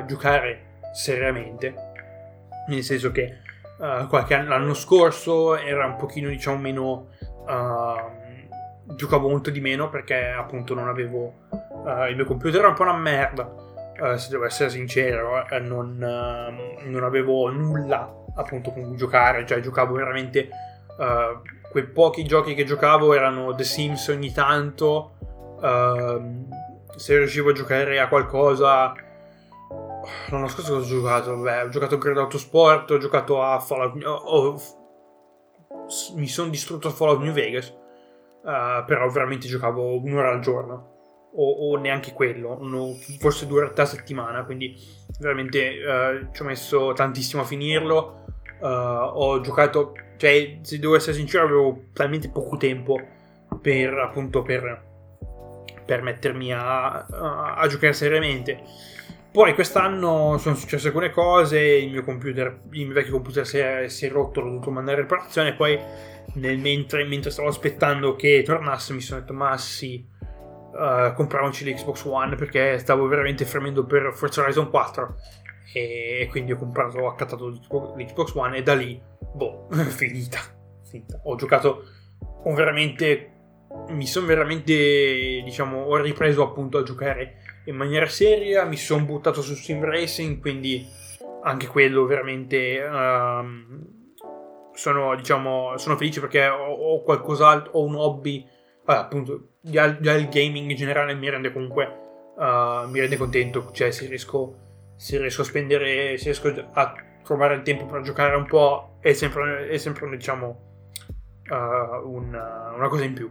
[0.07, 1.75] giocare seriamente,
[2.69, 3.39] nel senso che
[4.07, 7.09] qualche anno, l'anno scorso era un pochino, diciamo, meno...
[7.47, 8.23] Uh,
[8.87, 12.83] giocavo molto di meno perché appunto non avevo uh, il mio computer era un po'
[12.83, 13.51] una merda
[14.01, 19.61] uh, se devo essere sincero uh, non, non, avevo nulla appunto con cui giocare cioè
[19.61, 20.49] giocavo veramente
[21.71, 25.17] quei pochi giochi che giocavo erano The Sims ogni tanto
[25.61, 26.49] ehm,
[26.95, 28.95] se riuscivo a giocare a qualcosa
[30.29, 31.37] l'anno scorso cosa ho giocato?
[31.37, 34.61] Beh, ho giocato a Credo Autosport ho giocato a Fallout oh,
[36.15, 37.69] mi sono distrutto a Fallout New Vegas
[38.43, 40.94] uh, però veramente giocavo un'ora al giorno
[41.37, 44.77] o, o neanche quello, uno, forse ore a settimana, quindi
[45.19, 48.25] veramente uh, ci ho messo tantissimo a finirlo.
[48.61, 52.99] Uh, ho giocato, cioè se devo essere sincero avevo talmente poco tempo
[53.61, 54.83] per appunto per,
[55.85, 58.63] per mettermi a, a, a giocare seriamente.
[59.31, 63.89] Poi quest'anno sono successe alcune cose, il mio computer, il mio vecchio computer si è,
[63.89, 65.77] si è rotto, l'ho dovuto mandare in riparazione, poi
[66.35, 70.07] mentre, mentre, stavo aspettando che tornasse mi sono detto ma sì
[70.75, 75.15] uh, l'Xbox One perché stavo veramente fremendo per Forza Horizon 4
[75.73, 79.01] e quindi ho comprato ho accattato l'Xbox One e da lì
[79.33, 80.41] boh finita,
[80.85, 81.21] finita.
[81.25, 81.85] ho giocato
[82.45, 83.31] ho veramente
[83.89, 89.43] mi sono veramente diciamo ho ripreso appunto a giocare in maniera seria mi sono buttato
[89.43, 90.87] su Sim Racing quindi
[91.43, 93.93] anche quello veramente um,
[94.75, 98.47] sono, diciamo, sono felice perché ho, ho qualcos'altro, ho un hobby,
[98.85, 101.85] vabbè, appunto, già, già, il gaming in generale mi rende comunque,
[102.37, 104.57] uh, mi rende contento, cioè se riesco,
[104.97, 109.13] se riesco a spendere, se riesco a trovare il tempo per giocare un po', è
[109.13, 110.61] sempre, è sempre diciamo,
[111.49, 113.31] uh, una, una cosa in più.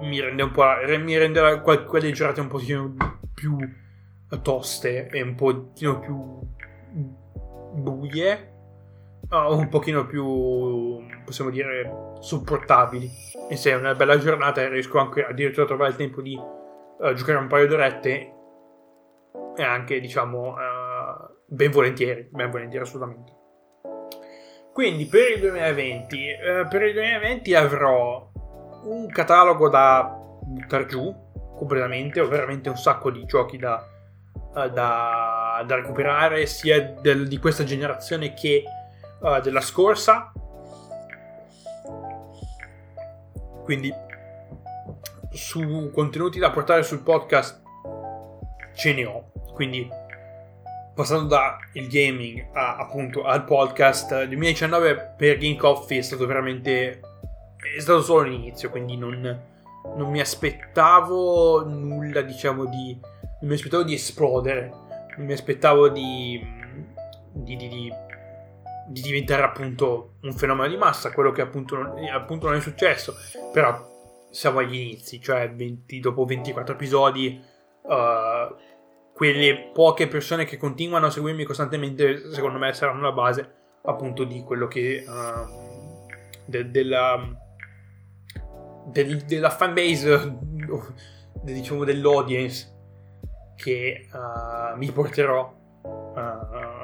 [0.00, 0.64] Mi rende un po',
[0.98, 2.94] mi rende quelle giornate un pochino
[3.32, 3.56] più
[4.42, 6.40] toste e un pochino più
[7.74, 8.57] buie
[9.30, 13.10] uh, un pochino più, possiamo dire, sopportabili.
[13.50, 17.12] E se è una bella giornata riesco anche addirittura a trovare il tempo di uh,
[17.14, 18.32] giocare un paio d'orette
[19.56, 23.36] e anche, diciamo, uh, ben volentieri, ben volentieri assolutamente.
[24.72, 28.30] Quindi per il 2020, uh, per il 2020 avrò
[28.84, 31.12] un catalogo da buttare giù
[31.56, 33.84] completamente, ho veramente un sacco di giochi da,
[34.52, 38.62] da, da recuperare, sia del, di questa generazione che
[39.20, 40.32] uh, della scorsa.
[43.64, 43.92] Quindi
[45.32, 47.62] su contenuti da portare sul podcast
[48.74, 49.30] ce ne ho.
[49.54, 49.88] Quindi
[50.98, 51.56] passando dal
[51.88, 57.00] gaming a, appunto al podcast 2019 per Game Coffee è stato veramente
[57.76, 59.20] è stato solo l'inizio quindi non,
[59.94, 64.72] non mi aspettavo nulla diciamo di non mi aspettavo di esplodere
[65.16, 66.44] non mi aspettavo di,
[67.32, 67.92] di, di, di
[68.88, 73.14] di diventare appunto un fenomeno di massa, quello che appunto non, appunto non è successo,
[73.52, 77.40] però siamo agli inizi, cioè 20, dopo 24 episodi,
[77.82, 78.54] uh,
[79.14, 84.42] quelle poche persone che continuano a seguirmi costantemente, secondo me saranno la base appunto di
[84.42, 85.04] quello che...
[85.06, 85.66] Uh,
[86.48, 87.20] de, della,
[88.86, 90.38] del, della fanbase,
[91.42, 92.74] diciamo dell'audience
[93.54, 95.56] che uh, mi porterò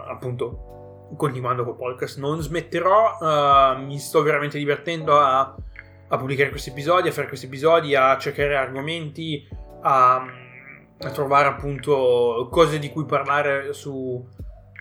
[0.06, 0.73] appunto
[1.16, 2.18] continuando col podcast.
[2.18, 5.54] Non smetterò, uh, mi sto veramente divertendo a,
[6.08, 9.46] a, pubblicare questi episodi, a fare questi episodi, a cercare argomenti,
[9.82, 10.24] a,
[10.98, 14.26] a trovare appunto cose di cui parlare su,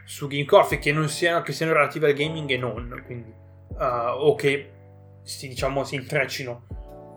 [0.05, 3.33] su Game Coffee che non siano, che siano relative al gaming e non, quindi,
[3.77, 4.71] uh, o che
[5.23, 6.65] si, diciamo, si intreccino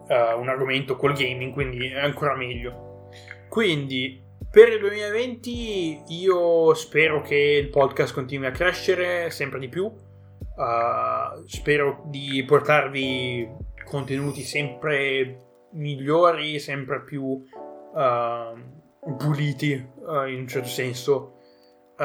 [0.09, 3.09] uh, un argomento col gaming, quindi è ancora meglio.
[3.49, 4.25] Quindi
[4.57, 9.85] per il 2020 io spero che il podcast continui a crescere sempre di più.
[9.85, 13.55] Uh, spero di portarvi
[13.85, 21.35] contenuti sempre migliori, sempre più uh, puliti uh, in un certo senso,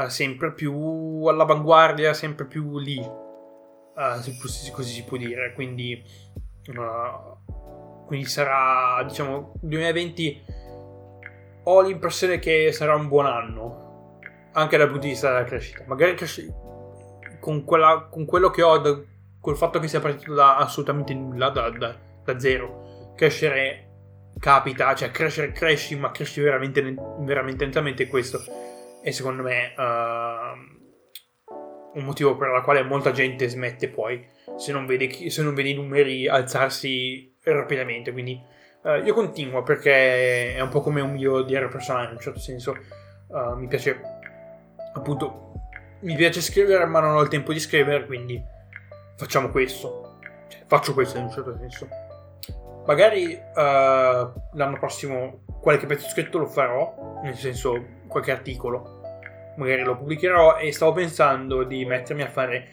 [0.08, 3.02] sempre più all'avanguardia, sempre più lì,
[4.20, 5.54] se così si può dire.
[5.54, 6.04] Quindi,
[8.08, 10.51] quindi sarà, diciamo, 2020
[11.64, 14.20] ho l'impressione che sarà un buon anno,
[14.53, 15.84] anche dal punto di vista della crescita.
[15.88, 16.51] Magari cresci-
[17.39, 18.99] con, quella, con, quello che ho, da,
[19.39, 23.88] col fatto che sia partito da assolutamente nulla, da, da, da zero, crescere
[24.39, 28.41] capita, cioè crescere cresci, ma cresci veramente, veramente lentamente questo
[29.01, 34.26] è secondo me uh, un motivo per il quale molta gente smette poi
[34.57, 38.39] se non vede, se non vede i numeri alzarsi rapidamente, quindi
[38.84, 42.40] uh, io continuo perché è un po' come un mio diario personale in un certo
[42.40, 42.76] senso,
[43.28, 44.00] uh, mi piace
[44.94, 45.54] appunto,
[46.02, 48.42] mi piace scrivere ma non ho il tempo di scrivere, quindi
[49.16, 51.88] facciamo questo, cioè, faccio questo in un certo senso.
[52.86, 53.60] Magari uh,
[54.54, 59.00] l'anno prossimo qualche pezzo scritto lo farò, nel senso qualche articolo,
[59.58, 62.70] magari lo pubblicherò e stavo pensando di mettermi a fare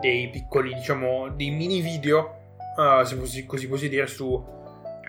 [0.00, 2.40] dei piccoli, diciamo, dei mini video,
[3.04, 4.44] se così, così posso dire, su,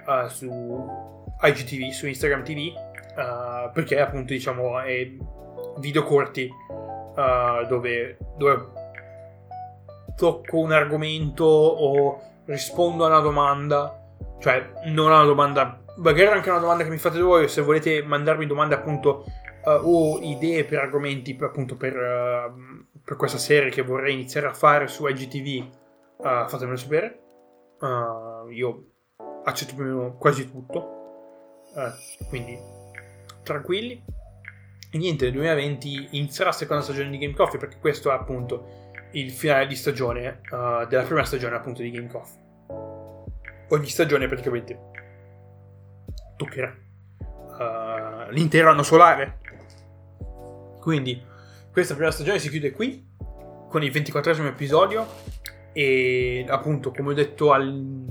[0.05, 0.47] uh, su
[1.41, 2.71] IGTV, su Instagram TV,
[3.15, 5.11] uh, perché appunto, diciamo, è
[5.77, 6.49] video corti
[7.67, 8.67] dove, dove
[10.15, 14.03] tocco un argomento o rispondo a una domanda
[14.43, 15.81] cioè, non è una domanda.
[15.95, 17.47] Magari anche una domanda che mi fate voi.
[17.47, 19.23] Se volete mandarmi domande, appunto,
[19.63, 24.53] uh, o idee per argomenti, appunto, per, uh, per, questa serie che vorrei iniziare a
[24.53, 25.69] fare su IGTV,
[26.17, 27.21] uh, eh, fatemelo sapere.
[28.51, 28.92] io
[29.43, 31.01] accetto più o meno quasi tutto.
[32.29, 32.57] quindi,
[33.43, 34.03] tranquilli.
[34.91, 38.91] E niente, nel 2020 inizierà la seconda stagione di Game Coffee, perché questo è appunto
[39.13, 42.43] il finale di stagione della prima stagione, appunto, di Game Coffee
[43.73, 44.91] ogni stagione praticamente
[46.35, 46.75] toccherà
[47.17, 49.39] uh, l'intero anno solare.
[50.79, 51.21] Quindi
[51.71, 53.11] questa prima stagione si chiude qui
[53.69, 55.07] con il 24 episodio
[55.71, 58.02] e appunto come ho detto al,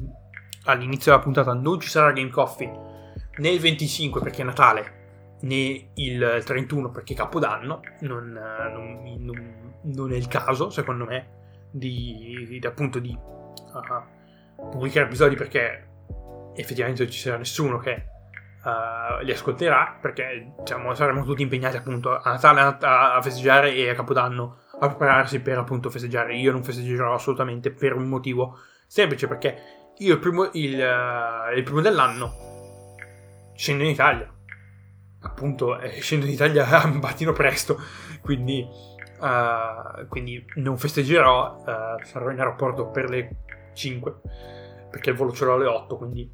[0.65, 2.91] all'inizio della puntata non ci sarà Game Coffee
[3.37, 5.01] né il 25 perché è Natale
[5.41, 8.33] né il 31 perché è Capodanno non,
[8.73, 11.41] non, non, non è il caso secondo me
[11.71, 15.89] di, di appunto di uh, pubblicare episodi perché
[16.55, 18.05] effettivamente non ci sarà nessuno che
[18.63, 23.89] uh, li ascolterà perché diciamo, saremo tutti impegnati appunto a Natale a, a, festeggiare e
[23.89, 26.37] a Capodanno a prepararsi per appunto festeggiare.
[26.37, 31.63] Io non festeggerò assolutamente per un motivo semplice perché io il primo, il, uh, il
[31.63, 32.95] primo dell'anno
[33.55, 34.33] scendo in Italia.
[35.21, 37.79] Appunto, eh, scendo in Italia a mattino presto,
[38.21, 38.67] quindi,
[39.21, 41.63] uh, quindi non festeggerò,
[42.03, 43.37] sarò in aeroporto per le
[43.75, 44.15] 5
[44.93, 46.31] perché il volo ce l'ho alle 8 quindi.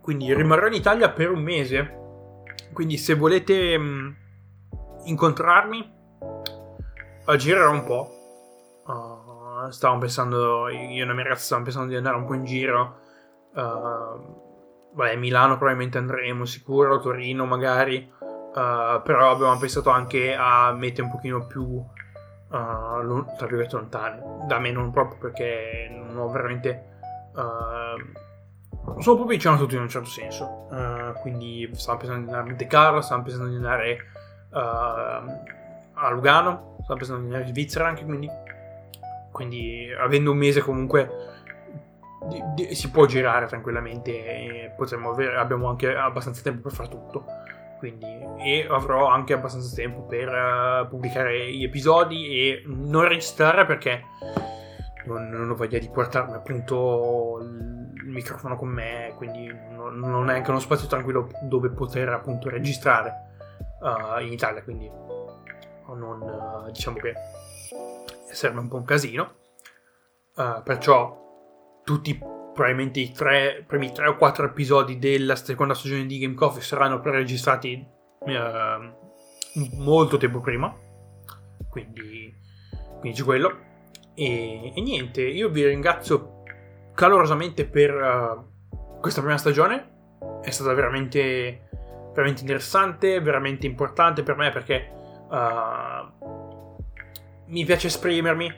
[0.00, 1.98] Quindi rimarrò in Italia per un mese.
[2.72, 4.10] Quindi se volete mh, mm,
[5.04, 5.98] incontrarmi
[7.36, 8.19] girerò un po'
[9.70, 12.98] stavamo pensando io e la mia ragazza stavamo pensando di andare un po' in giro
[13.54, 18.18] uh, vabbè Milano probabilmente andremo sicuro Torino magari
[18.50, 21.86] uh, però abbiamo pensato anche a mettere un pochino più uh,
[22.48, 24.46] tra lontane.
[24.46, 26.98] Da me non proprio perché non ho veramente
[27.34, 30.68] uh, sono proprio vicino a tutti in un certo senso.
[31.20, 33.98] Quindi stavo pensando di andare a Monte Carlo stavo pensando di andare
[34.52, 38.28] a Lugano stavo pensando di andare in Svizzera anche quindi
[39.40, 41.08] quindi avendo un mese comunque
[42.28, 44.74] di, di, si può girare tranquillamente e
[45.08, 47.24] avere, abbiamo anche abbastanza tempo per fare tutto.
[47.78, 48.04] Quindi,
[48.44, 54.02] e avrò anche abbastanza tempo per uh, pubblicare gli episodi e non registrare perché
[55.06, 60.34] non, non, ho voglia di portarmi appunto il microfono con me, quindi non, non è
[60.34, 63.14] anche uno spazio tranquillo dove poter appunto registrare
[63.80, 64.86] uh, in Italia, quindi
[65.94, 67.14] non, uh, diciamo che
[68.32, 69.34] serve un po' un casino.
[70.64, 71.18] perciò
[71.84, 72.18] tutti
[72.54, 77.00] probabilmente i tre, primi 3 o 4 episodi della seconda stagione di Game Coffee saranno
[77.00, 77.86] preregistrati
[78.26, 78.94] eh,
[79.76, 80.74] molto tempo prima.
[81.68, 82.34] Quindi,
[82.98, 83.68] quindi c'è quello.
[84.14, 86.42] E, e, niente, io vi ringrazio
[86.94, 89.88] calorosamente per uh, questa prima stagione.
[90.42, 91.68] È stata veramente,
[92.12, 94.90] veramente interessante, veramente importante per me perché
[95.30, 96.39] uh,
[97.50, 98.52] mi piace esprimermi,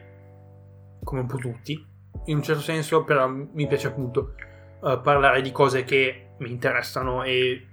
[1.02, 1.90] come un po' tutti
[2.26, 4.34] in un certo senso, però mi piace appunto
[4.80, 7.66] uh, parlare di cose che mi interessano e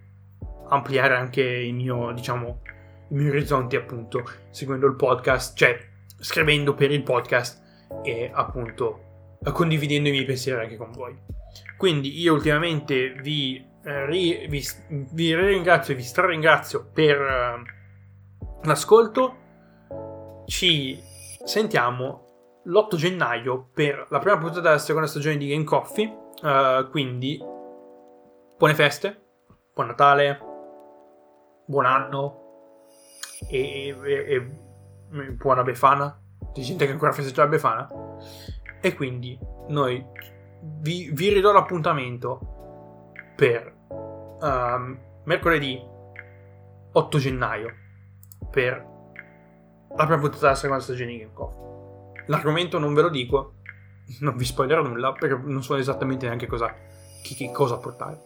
[0.69, 2.61] ampliare anche il mio, diciamo,
[3.09, 5.77] i miei orizzonti appunto seguendo il podcast, cioè
[6.19, 7.61] scrivendo per il podcast
[8.03, 11.17] e appunto condividendo i miei pensieri anche con voi.
[11.77, 14.63] Quindi io ultimamente vi, eh, ri, vi,
[15.11, 19.47] vi ringrazio e vi straringrazio per uh, l'ascolto.
[20.45, 21.07] Ci
[21.49, 26.05] sentiamo l'8 gennaio per la prima puntata della seconda stagione di Game Coffee.
[26.43, 27.43] Uh, quindi,
[28.55, 29.19] buone feste,
[29.73, 30.39] buon Natale,
[31.65, 32.41] buon anno
[33.49, 36.21] e, e, e buona Befana.
[36.53, 37.89] C'è gente che ancora festeggia la Befana.
[38.79, 39.37] E quindi
[39.69, 40.05] noi
[40.81, 45.83] vi, vi ridò l'appuntamento per um, mercoledì
[46.91, 47.73] 8 gennaio
[48.51, 48.97] per
[49.95, 51.55] la prima puntata della seconda stagione di Gamecoff.
[52.27, 53.53] L'argomento non ve lo dico,
[54.19, 56.73] non vi spoilerò nulla perché non so esattamente neanche cosa,
[57.23, 58.19] che, che cosa portare.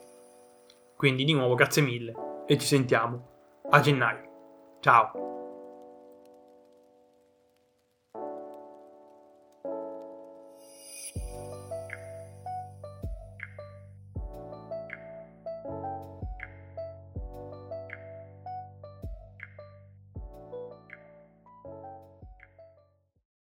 [0.95, 2.13] Quindi di nuovo grazie mille
[2.47, 4.77] e ci sentiamo a gennaio.
[4.81, 5.42] Ciao!